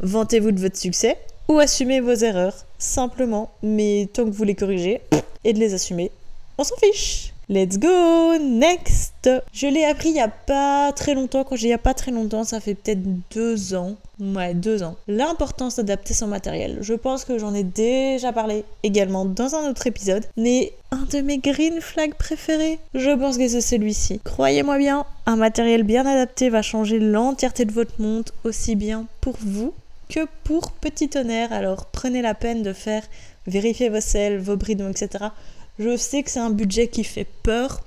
vantez-vous 0.00 0.52
de 0.52 0.60
votre 0.60 0.76
succès 0.76 1.18
ou 1.48 1.58
assumez 1.58 2.00
vos 2.00 2.14
erreurs. 2.14 2.54
Simplement, 2.78 3.50
mais 3.62 4.08
tant 4.12 4.24
que 4.24 4.30
vous 4.30 4.44
les 4.44 4.54
corrigez 4.54 5.00
et 5.44 5.52
de 5.52 5.58
les 5.58 5.74
assumer, 5.74 6.10
on 6.58 6.64
s'en 6.64 6.76
fiche. 6.76 7.32
Let's 7.50 7.78
go. 7.78 8.38
Next. 8.38 9.28
Je 9.52 9.66
l'ai 9.66 9.84
appris 9.84 10.10
il 10.10 10.14
y 10.14 10.20
a 10.20 10.28
pas 10.28 10.92
très 10.92 11.14
longtemps. 11.14 11.42
Quand 11.42 11.56
j'ai 11.56 11.66
il 11.66 11.70
y 11.70 11.74
a 11.74 11.78
pas 11.78 11.94
très 11.94 12.12
longtemps, 12.12 12.44
ça 12.44 12.60
fait 12.60 12.76
peut-être 12.76 13.02
deux 13.34 13.74
ans. 13.74 13.96
Ouais, 14.20 14.52
deux 14.52 14.82
ans. 14.82 14.96
L'importance 15.08 15.76
d'adapter 15.76 16.12
son 16.12 16.26
matériel. 16.26 16.78
Je 16.82 16.92
pense 16.92 17.24
que 17.24 17.38
j'en 17.38 17.54
ai 17.54 17.64
déjà 17.64 18.32
parlé 18.32 18.64
également 18.82 19.24
dans 19.24 19.54
un 19.54 19.70
autre 19.70 19.86
épisode. 19.86 20.26
Mais 20.36 20.74
un 20.90 21.06
de 21.10 21.20
mes 21.20 21.38
green 21.38 21.80
flags 21.80 22.14
préférés, 22.14 22.78
je 22.94 23.10
pense 23.10 23.38
que 23.38 23.48
c'est 23.48 23.62
celui-ci. 23.62 24.20
Croyez-moi 24.24 24.76
bien, 24.76 25.06
un 25.24 25.36
matériel 25.36 25.84
bien 25.84 26.04
adapté 26.04 26.50
va 26.50 26.60
changer 26.60 26.98
l'entièreté 26.98 27.64
de 27.64 27.72
votre 27.72 28.00
monte, 28.00 28.34
aussi 28.44 28.76
bien 28.76 29.06
pour 29.22 29.36
vous 29.40 29.72
que 30.10 30.26
pour 30.44 30.72
petit 30.72 31.08
tonnerre. 31.08 31.52
Alors 31.52 31.86
prenez 31.86 32.20
la 32.20 32.34
peine 32.34 32.62
de 32.62 32.74
faire 32.74 33.02
vérifier 33.46 33.88
vos 33.88 34.00
selles, 34.00 34.38
vos 34.38 34.56
bridons, 34.56 34.90
etc. 34.90 35.26
Je 35.78 35.96
sais 35.96 36.22
que 36.22 36.30
c'est 36.30 36.40
un 36.40 36.50
budget 36.50 36.88
qui 36.88 37.04
fait 37.04 37.26
peur, 37.42 37.80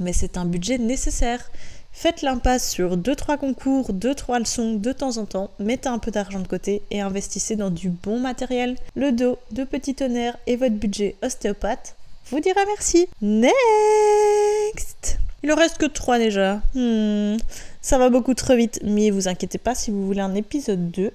mais 0.00 0.12
c'est 0.12 0.36
un 0.36 0.44
budget 0.44 0.78
nécessaire. 0.78 1.50
Faites 2.00 2.22
l'impasse 2.22 2.70
sur 2.70 2.96
2-3 2.96 3.38
concours, 3.38 3.92
2-3 3.92 4.38
leçons 4.38 4.74
de 4.74 4.92
temps 4.92 5.16
en 5.16 5.24
temps, 5.24 5.50
mettez 5.58 5.88
un 5.88 5.98
peu 5.98 6.12
d'argent 6.12 6.38
de 6.38 6.46
côté 6.46 6.80
et 6.92 7.00
investissez 7.00 7.56
dans 7.56 7.70
du 7.70 7.88
bon 7.88 8.20
matériel. 8.20 8.76
Le 8.94 9.10
dos 9.10 9.36
de 9.50 9.64
petit 9.64 9.96
tonnerre 9.96 10.38
et 10.46 10.54
votre 10.54 10.76
budget 10.76 11.16
ostéopathe 11.24 11.96
vous 12.30 12.38
dira 12.38 12.60
merci. 12.68 13.08
Next 13.20 15.18
Il 15.42 15.50
en 15.50 15.56
reste 15.56 15.78
que 15.78 15.86
3 15.86 16.20
déjà. 16.20 16.62
Hmm, 16.76 17.36
ça 17.82 17.98
va 17.98 18.10
beaucoup 18.10 18.34
trop 18.34 18.54
vite, 18.54 18.78
mais 18.84 19.10
vous 19.10 19.26
inquiétez 19.26 19.58
pas 19.58 19.74
si 19.74 19.90
vous 19.90 20.06
voulez 20.06 20.20
un 20.20 20.36
épisode 20.36 20.92
2. 20.92 21.10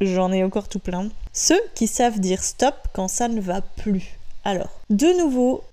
J'en 0.00 0.32
ai 0.32 0.42
encore 0.42 0.68
tout 0.68 0.80
plein. 0.80 1.08
Ceux 1.32 1.60
qui 1.76 1.86
savent 1.86 2.18
dire 2.18 2.42
stop 2.42 2.74
quand 2.92 3.06
ça 3.06 3.28
ne 3.28 3.40
va 3.40 3.60
plus. 3.60 4.18
Alors, 4.46 4.70
de 4.90 5.08
nouveau, 5.18 5.64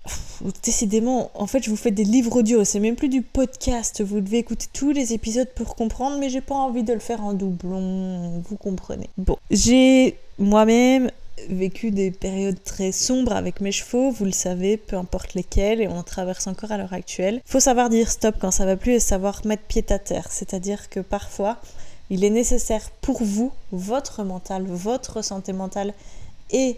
décidément, 0.64 1.30
en 1.34 1.46
fait, 1.46 1.62
je 1.62 1.70
vous 1.70 1.76
fais 1.76 1.92
des 1.92 2.02
livres 2.02 2.38
audio, 2.38 2.64
c'est 2.64 2.80
même 2.80 2.96
plus 2.96 3.08
du 3.08 3.22
podcast. 3.22 4.02
Vous 4.02 4.20
devez 4.20 4.38
écouter 4.38 4.66
tous 4.72 4.90
les 4.90 5.12
épisodes 5.12 5.48
pour 5.54 5.76
comprendre, 5.76 6.18
mais 6.18 6.28
j'ai 6.28 6.40
pas 6.40 6.56
envie 6.56 6.82
de 6.82 6.92
le 6.92 6.98
faire 6.98 7.24
en 7.24 7.34
doublon, 7.34 8.42
vous 8.44 8.56
comprenez. 8.56 9.08
Bon, 9.16 9.36
j'ai 9.52 10.18
moi-même 10.40 11.12
vécu 11.48 11.92
des 11.92 12.10
périodes 12.10 12.60
très 12.64 12.90
sombres 12.90 13.34
avec 13.34 13.60
mes 13.60 13.70
chevaux, 13.70 14.10
vous 14.10 14.24
le 14.24 14.32
savez, 14.32 14.76
peu 14.76 14.96
importe 14.96 15.34
lesquelles, 15.34 15.80
et 15.80 15.86
on 15.86 16.02
traverse 16.02 16.48
encore 16.48 16.72
à 16.72 16.76
l'heure 16.76 16.94
actuelle. 16.94 17.42
Faut 17.44 17.60
savoir 17.60 17.90
dire 17.90 18.10
stop 18.10 18.34
quand 18.40 18.50
ça 18.50 18.66
va 18.66 18.76
plus 18.76 18.94
et 18.94 19.00
savoir 19.00 19.42
mettre 19.46 19.62
pied 19.62 19.84
à 19.90 20.00
terre, 20.00 20.26
c'est-à-dire 20.32 20.90
que 20.90 20.98
parfois, 20.98 21.60
Il 22.10 22.24
est 22.24 22.30
nécessaire 22.30 22.90
pour 23.00 23.22
vous, 23.22 23.52
votre 23.72 24.24
mental, 24.24 24.64
votre 24.66 25.22
santé 25.22 25.52
mentale 25.52 25.94
et 26.50 26.76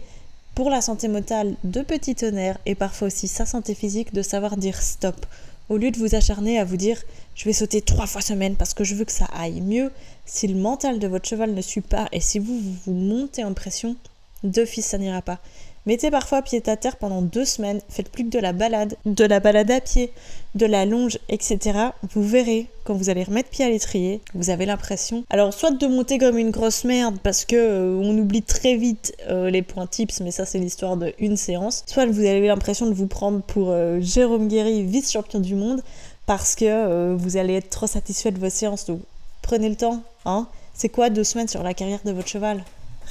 pour 0.57 0.71
la 0.71 0.81
santé 0.81 1.07
mentale 1.07 1.55
de 1.63 1.83
petit 1.83 2.15
tonnerre 2.15 2.57
et 2.65 2.73
parfois 2.73 3.09
aussi 3.09 3.27
sa 3.27 3.45
santé 3.45 3.75
physique 3.75 4.11
de 4.11 4.23
savoir 4.23 4.57
dire 4.57 4.81
stop. 4.81 5.27
Au 5.69 5.77
lieu 5.77 5.91
de 5.91 5.99
vous 5.99 6.15
acharner 6.15 6.57
à 6.57 6.65
vous 6.65 6.77
dire 6.77 6.99
je 7.35 7.45
vais 7.45 7.53
sauter 7.53 7.83
trois 7.83 8.07
fois 8.07 8.21
semaine 8.21 8.55
parce 8.55 8.73
que 8.73 8.83
je 8.83 8.95
veux 8.95 9.05
que 9.05 9.11
ça 9.11 9.25
aille 9.25 9.61
mieux, 9.61 9.91
si 10.25 10.47
le 10.47 10.59
mental 10.59 10.97
de 10.97 11.07
votre 11.07 11.29
cheval 11.29 11.53
ne 11.53 11.61
suit 11.61 11.81
pas 11.81 12.07
et 12.11 12.19
si 12.19 12.39
vous 12.39 12.59
vous 12.59 12.91
montez 12.91 13.43
en 13.43 13.53
pression, 13.53 13.95
d'office 14.43 14.87
ça 14.87 14.97
n'ira 14.97 15.21
pas. 15.21 15.41
Mettez 15.87 16.11
parfois 16.11 16.41
pied 16.41 16.61
à 16.67 16.75
terre 16.75 16.97
pendant 16.97 17.21
deux 17.21 17.45
semaines, 17.45 17.79
faites 17.87 18.09
plus 18.09 18.25
que 18.25 18.29
de 18.29 18.39
la 18.39 18.51
balade, 18.51 18.97
de 19.05 19.23
la 19.23 19.39
balade 19.39 19.71
à 19.71 19.79
pied, 19.79 20.11
de 20.53 20.65
la 20.65 20.85
longe, 20.85 21.17
etc. 21.29 21.79
Vous 22.11 22.23
verrez, 22.23 22.67
quand 22.83 22.93
vous 22.93 23.09
allez 23.09 23.23
remettre 23.23 23.47
pied 23.47 23.63
à 23.63 23.69
l'étrier, 23.69 24.19
vous 24.33 24.49
avez 24.49 24.65
l'impression, 24.65 25.23
alors 25.29 25.53
soit 25.53 25.71
de 25.71 25.87
monter 25.87 26.17
comme 26.17 26.37
une 26.37 26.51
grosse 26.51 26.83
merde 26.83 27.19
parce 27.23 27.45
que 27.45 27.55
euh, 27.55 28.01
on 28.03 28.17
oublie 28.17 28.41
très 28.41 28.75
vite 28.75 29.15
euh, 29.29 29.49
les 29.49 29.61
points 29.61 29.87
tips, 29.87 30.19
mais 30.19 30.31
ça 30.31 30.45
c'est 30.45 30.59
l'histoire 30.59 30.97
de 30.97 31.13
une 31.19 31.37
séance, 31.37 31.85
soit 31.87 32.05
vous 32.05 32.25
avez 32.25 32.47
l'impression 32.47 32.87
de 32.87 32.93
vous 32.93 33.07
prendre 33.07 33.41
pour 33.41 33.69
euh, 33.69 34.01
Jérôme 34.01 34.49
Guéry, 34.49 34.83
vice-champion 34.83 35.39
du 35.39 35.55
monde, 35.55 35.81
parce 36.25 36.55
que 36.55 37.15
vous 37.15 37.37
allez 37.37 37.53
être 37.53 37.69
trop 37.69 37.87
satisfait 37.87 38.31
de 38.31 38.39
vos 38.39 38.49
séances. 38.49 38.87
Donc 38.87 38.99
prenez 39.41 39.69
le 39.69 39.77
temps, 39.77 40.03
hein. 40.25 40.47
C'est 40.73 40.89
quoi 40.89 41.09
deux 41.09 41.23
semaines 41.23 41.47
sur 41.47 41.63
la 41.63 41.73
carrière 41.73 42.01
de 42.03 42.11
votre 42.11 42.27
cheval? 42.27 42.65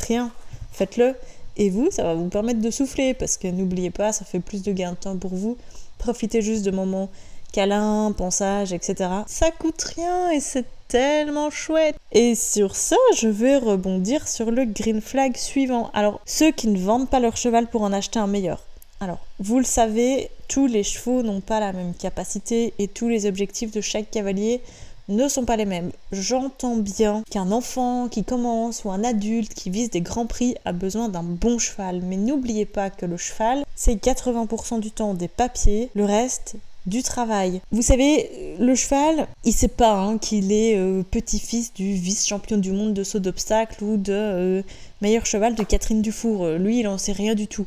Rien. 0.06 0.30
Faites-le 0.73 1.14
et 1.56 1.70
vous, 1.70 1.90
ça 1.90 2.02
va 2.02 2.14
vous 2.14 2.28
permettre 2.28 2.60
de 2.60 2.70
souffler 2.70 3.14
parce 3.14 3.36
que 3.36 3.48
n'oubliez 3.48 3.90
pas, 3.90 4.12
ça 4.12 4.25
fait 4.25 4.40
plus 4.40 4.62
de 4.62 4.72
gain 4.72 4.92
de 4.92 4.96
temps 4.96 5.16
pour 5.16 5.34
vous. 5.34 5.56
Profitez 5.98 6.42
juste 6.42 6.64
de 6.64 6.70
moments 6.70 7.08
câlins, 7.52 8.12
pensages, 8.12 8.72
etc. 8.72 9.10
Ça 9.26 9.50
coûte 9.50 9.82
rien 9.82 10.30
et 10.30 10.40
c'est 10.40 10.66
tellement 10.88 11.50
chouette. 11.50 11.96
Et 12.12 12.34
sur 12.34 12.76
ça, 12.76 12.96
je 13.16 13.28
vais 13.28 13.56
rebondir 13.56 14.28
sur 14.28 14.50
le 14.50 14.64
green 14.64 15.00
flag 15.00 15.36
suivant. 15.36 15.90
Alors, 15.94 16.20
ceux 16.26 16.50
qui 16.50 16.68
ne 16.68 16.78
vendent 16.78 17.08
pas 17.08 17.20
leur 17.20 17.36
cheval 17.36 17.66
pour 17.66 17.82
en 17.82 17.92
acheter 17.92 18.18
un 18.18 18.26
meilleur. 18.26 18.62
Alors, 19.00 19.18
vous 19.40 19.58
le 19.58 19.64
savez, 19.64 20.30
tous 20.48 20.66
les 20.66 20.82
chevaux 20.82 21.22
n'ont 21.22 21.40
pas 21.40 21.60
la 21.60 21.72
même 21.72 21.94
capacité 21.94 22.72
et 22.78 22.88
tous 22.88 23.08
les 23.08 23.26
objectifs 23.26 23.70
de 23.72 23.80
chaque 23.80 24.10
cavalier 24.10 24.62
ne 25.08 25.28
sont 25.28 25.44
pas 25.44 25.56
les 25.56 25.64
mêmes. 25.64 25.92
J'entends 26.12 26.76
bien 26.76 27.22
qu'un 27.30 27.52
enfant 27.52 28.08
qui 28.08 28.25
commence 28.25 28.84
ou 28.84 28.90
un 28.90 29.04
adulte 29.04 29.54
qui 29.54 29.70
vise 29.70 29.90
des 29.90 30.00
grands 30.00 30.26
prix 30.26 30.56
a 30.64 30.72
besoin 30.72 31.08
d'un 31.08 31.22
bon 31.22 31.58
cheval, 31.58 32.00
mais 32.02 32.16
n'oubliez 32.16 32.66
pas 32.66 32.90
que 32.90 33.06
le 33.06 33.16
cheval, 33.16 33.64
c'est 33.75 33.94
80% 33.94 34.80
du 34.80 34.90
temps 34.90 35.14
des 35.14 35.28
papiers, 35.28 35.90
le 35.94 36.04
reste 36.04 36.56
du 36.86 37.02
travail. 37.02 37.60
Vous 37.72 37.82
savez, 37.82 38.56
le 38.60 38.75
cheval, 38.75 39.26
il 39.44 39.52
sait 39.52 39.68
pas 39.68 39.94
hein, 39.94 40.18
qu'il 40.18 40.52
est 40.52 40.76
euh, 40.76 41.02
petit-fils 41.02 41.75
du 41.75 41.94
vice-champion 41.94 42.58
du 42.58 42.70
monde 42.70 42.94
de 42.94 43.02
saut 43.02 43.18
d'obstacle 43.18 43.82
ou 43.82 43.96
de 43.96 44.12
euh, 44.12 44.62
meilleur 45.02 45.26
cheval 45.26 45.56
de 45.56 45.64
Catherine 45.64 46.00
Dufour. 46.00 46.46
Lui, 46.50 46.80
il 46.80 46.88
en 46.88 46.98
sait 46.98 47.12
rien 47.12 47.34
du 47.34 47.48
tout. 47.48 47.66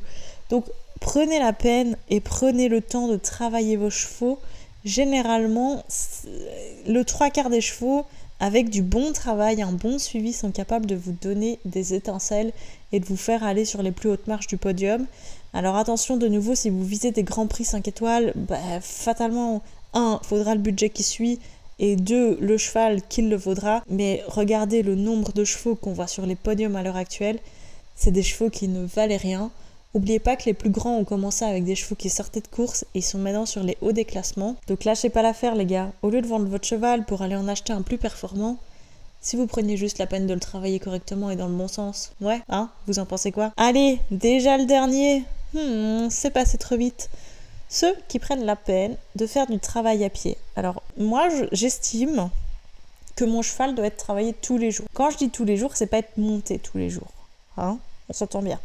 Donc, 0.50 0.66
prenez 1.02 1.40
la 1.40 1.54
peine 1.54 1.98
et 2.10 2.22
prenez 2.22 2.70
le 2.70 2.82
temps 2.82 3.08
de 3.08 3.18
travailler 3.18 3.76
vos 3.76 3.90
chevaux 3.90 4.40
généralement, 4.86 5.84
le 6.88 7.04
trois 7.04 7.30
quarts 7.30 7.50
des 7.50 7.62
chevaux, 7.62 8.06
avec 8.40 8.70
du 8.70 8.82
bon 8.82 9.12
travail, 9.12 9.62
un 9.62 9.74
bon 9.74 10.00
suivi, 10.00 10.32
sont 10.32 10.52
capables 10.52 10.86
de 10.86 10.96
vous 10.96 11.16
donner 11.22 11.60
des 11.66 11.94
étincelles 11.94 12.54
et 12.92 13.00
de 13.00 13.06
vous 13.06 13.18
faire 13.18 13.44
aller 13.44 13.66
sur 13.66 13.84
les 13.84 13.92
plus 13.92 14.10
hautes 14.10 14.28
marches 14.28 14.48
du 14.48 14.58
podium. 14.58 15.06
Alors 15.54 15.76
attention 15.76 16.16
de 16.16 16.28
nouveau, 16.28 16.56
si 16.56 16.70
vous 16.70 16.84
visez 16.84 17.12
des 17.12 17.24
grands 17.24 17.48
prix 17.48 17.66
5 17.66 17.88
étoiles, 17.88 18.34
bah, 18.36 18.58
fatalement, 18.82 19.62
un, 19.94 20.20
faudra 20.24 20.56
le 20.56 20.62
budget 20.62 20.90
qui 20.90 21.04
suit, 21.04 21.40
et 21.80 21.96
deux, 21.96 22.38
le 22.40 22.58
cheval 22.58 23.02
qu'il 23.08 23.30
le 23.30 23.36
vaudra. 23.36 23.84
Mais 23.90 24.24
regardez 24.28 24.84
le 24.84 24.96
nombre 24.96 25.34
de 25.34 25.44
chevaux 25.44 25.76
qu'on 25.76 25.94
voit 25.94 26.08
sur 26.08 26.26
les 26.26 26.36
podiums 26.36 26.76
à 26.76 26.84
l'heure 26.84 26.98
actuelle, 26.98 27.40
c'est 27.96 28.12
des 28.12 28.24
chevaux 28.24 28.50
qui 28.50 28.68
ne 28.68 28.86
valaient 28.86 29.18
rien. 29.18 29.52
N'oubliez 29.96 30.20
pas 30.20 30.36
que 30.36 30.46
les 30.46 30.54
plus 30.54 30.70
grands 30.70 30.98
ont 30.98 31.04
commencé 31.04 31.44
avec 31.46 31.64
des 31.64 31.76
chevaux 31.76 31.96
qui 31.96 32.10
sortaient 32.10 32.42
de 32.42 32.48
course 32.48 32.86
et 32.94 33.02
sont 33.02 33.18
maintenant 33.18 33.48
sur 33.48 33.64
les 33.64 33.78
hauts 33.82 33.92
des 33.92 34.06
classements. 34.06 34.56
Donc 34.68 34.84
lâchez 34.84 35.10
pas 35.10 35.24
l'affaire 35.24 35.56
les 35.56 35.66
gars. 35.66 35.92
Au 36.04 36.10
lieu 36.10 36.22
de 36.22 36.28
vendre 36.28 36.48
votre 36.48 36.68
cheval 36.68 37.06
pour 37.06 37.22
aller 37.24 37.36
en 37.36 37.48
acheter 37.48 37.74
un 37.74 37.82
plus 37.82 37.98
performant, 37.98 38.58
si 39.22 39.36
vous 39.36 39.48
preniez 39.48 39.78
juste 39.78 39.98
la 39.98 40.06
peine 40.06 40.28
de 40.28 40.34
le 40.34 40.40
travailler 40.40 40.80
correctement 40.80 41.32
et 41.32 41.36
dans 41.36 41.48
le 41.48 41.56
bon 41.56 41.68
sens. 41.68 42.12
Ouais, 42.22 42.42
hein 42.50 42.70
Vous 42.88 43.00
en 43.00 43.06
pensez 43.06 43.32
quoi? 43.32 43.52
Allez, 43.58 44.00
déjà 44.12 44.58
le 44.58 44.66
dernier 44.66 45.24
Hmm, 45.54 46.10
c'est 46.12 46.30
passé 46.30 46.60
trop 46.60 46.78
vite. 46.78 47.10
Ceux 47.70 47.96
qui 48.08 48.20
prennent 48.20 48.46
la 48.46 48.56
peine 48.56 48.96
de 49.16 49.26
faire 49.26 49.48
du 49.48 49.60
travail 49.60 50.04
à 50.04 50.10
pied. 50.10 50.38
Alors, 50.56 50.84
moi, 50.98 51.28
j'estime 51.52 52.30
que 53.16 53.26
mon 53.26 53.42
cheval 53.42 53.74
doit 53.74 53.88
être 53.88 53.98
travaillé 53.98 54.34
tous 54.34 54.58
les 54.58 54.70
jours. 54.72 54.86
Quand 54.94 55.10
je 55.10 55.18
dis 55.18 55.30
tous 55.30 55.46
les 55.46 55.58
jours, 55.58 55.76
c'est 55.76 55.88
pas 55.88 55.98
être 55.98 56.18
monté 56.18 56.60
tous 56.60 56.78
les 56.78 56.90
jours. 56.90 57.12
Hein 57.58 57.80
On 58.10 58.14
s'entend 58.14 58.42
bien. 58.42 58.60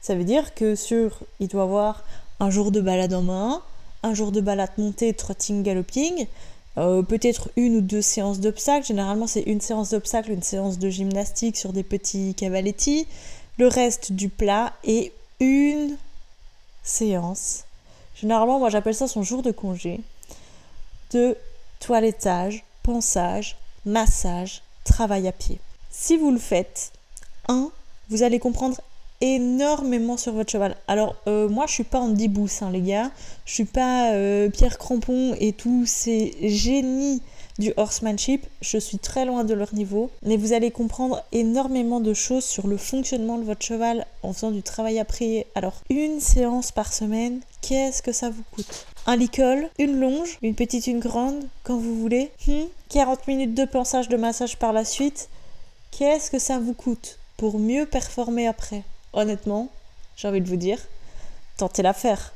Ça 0.00 0.14
veut 0.14 0.24
dire 0.24 0.54
que 0.54 0.74
sur, 0.74 1.20
il 1.40 1.48
doit 1.48 1.64
avoir 1.64 2.04
un 2.40 2.50
jour 2.50 2.70
de 2.70 2.80
balade 2.80 3.14
en 3.14 3.22
main, 3.22 3.62
un 4.02 4.14
jour 4.14 4.32
de 4.32 4.40
balade 4.40 4.70
montée, 4.78 5.12
trotting, 5.12 5.62
galloping, 5.62 6.26
euh, 6.76 7.02
peut-être 7.02 7.50
une 7.56 7.76
ou 7.76 7.80
deux 7.80 8.02
séances 8.02 8.40
d'obstacles. 8.40 8.86
Généralement, 8.86 9.26
c'est 9.26 9.42
une 9.42 9.60
séance 9.60 9.90
d'obstacles, 9.90 10.30
une 10.30 10.42
séance 10.42 10.78
de 10.78 10.88
gymnastique 10.88 11.56
sur 11.56 11.72
des 11.72 11.82
petits 11.82 12.34
cavaletti, 12.34 13.06
le 13.58 13.66
reste 13.66 14.12
du 14.12 14.28
plat 14.28 14.72
et 14.84 15.12
une 15.40 15.96
séance. 16.84 17.64
Généralement, 18.14 18.58
moi 18.58 18.70
j'appelle 18.70 18.94
ça 18.94 19.08
son 19.08 19.22
jour 19.22 19.42
de 19.42 19.50
congé 19.50 20.00
de 21.12 21.36
toilettage, 21.80 22.64
pensage, 22.82 23.56
massage, 23.84 24.62
travail 24.84 25.28
à 25.28 25.32
pied. 25.32 25.58
Si 25.90 26.16
vous 26.16 26.30
le 26.30 26.38
faites, 26.38 26.92
un, 27.48 27.70
vous 28.10 28.22
allez 28.22 28.38
comprendre 28.38 28.80
énormément 29.20 30.16
sur 30.16 30.32
votre 30.32 30.50
cheval. 30.50 30.76
Alors 30.86 31.16
euh, 31.26 31.48
moi 31.48 31.66
je 31.66 31.72
suis 31.72 31.84
pas 31.84 31.98
Andy 31.98 32.28
Booth 32.28 32.58
hein, 32.62 32.70
les 32.70 32.80
gars, 32.80 33.10
je 33.44 33.54
suis 33.54 33.64
pas 33.64 34.12
euh, 34.12 34.48
Pierre 34.48 34.78
Crampon 34.78 35.34
et 35.40 35.52
tous 35.52 35.86
ces 35.86 36.34
génies 36.42 37.20
du 37.58 37.72
horsemanship, 37.76 38.46
je 38.60 38.78
suis 38.78 38.98
très 38.98 39.24
loin 39.24 39.42
de 39.42 39.52
leur 39.52 39.74
niveau, 39.74 40.10
mais 40.22 40.36
vous 40.36 40.52
allez 40.52 40.70
comprendre 40.70 41.22
énormément 41.32 41.98
de 42.00 42.14
choses 42.14 42.44
sur 42.44 42.68
le 42.68 42.76
fonctionnement 42.76 43.38
de 43.38 43.42
votre 43.42 43.64
cheval 43.64 44.06
en 44.22 44.32
faisant 44.32 44.52
du 44.52 44.62
travail 44.62 45.00
après. 45.00 45.46
Alors 45.56 45.82
une 45.90 46.20
séance 46.20 46.70
par 46.70 46.92
semaine, 46.92 47.40
qu'est-ce 47.60 48.02
que 48.02 48.12
ça 48.12 48.30
vous 48.30 48.44
coûte? 48.52 48.86
Un 49.06 49.16
licol, 49.16 49.68
une 49.78 49.98
longe, 49.98 50.38
une 50.42 50.54
petite, 50.54 50.86
une 50.86 51.00
grande, 51.00 51.44
quand 51.64 51.76
vous 51.76 51.98
voulez. 51.98 52.30
40 52.90 53.18
hmm? 53.18 53.30
minutes 53.30 53.54
de 53.54 53.64
pensage, 53.64 54.08
de 54.08 54.16
massage 54.16 54.58
par 54.58 54.72
la 54.72 54.84
suite. 54.84 55.28
Qu'est-ce 55.90 56.30
que 56.30 56.38
ça 56.38 56.58
vous 56.58 56.74
coûte 56.74 57.18
pour 57.36 57.58
mieux 57.58 57.86
performer 57.86 58.46
après? 58.46 58.84
Honnêtement, 59.12 59.68
j'ai 60.16 60.28
envie 60.28 60.40
de 60.40 60.48
vous 60.48 60.56
dire, 60.56 60.78
tentez 61.56 61.82
l'affaire. 61.82 62.32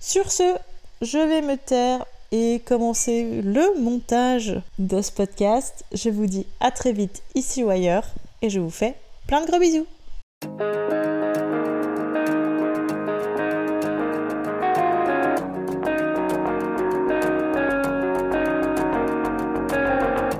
Sur 0.00 0.30
ce, 0.30 0.56
je 1.02 1.18
vais 1.18 1.42
me 1.42 1.56
taire 1.56 2.04
et 2.32 2.60
commencer 2.64 3.42
le 3.42 3.80
montage 3.80 4.60
de 4.78 5.00
ce 5.00 5.12
podcast. 5.12 5.84
Je 5.92 6.10
vous 6.10 6.26
dis 6.26 6.46
à 6.60 6.70
très 6.70 6.92
vite 6.92 7.22
ici 7.34 7.62
ou 7.62 7.70
ailleurs 7.70 8.06
et 8.42 8.50
je 8.50 8.60
vous 8.60 8.70
fais 8.70 8.94
plein 9.26 9.40
de 9.40 9.46
gros 9.46 9.58
bisous. 9.60 9.86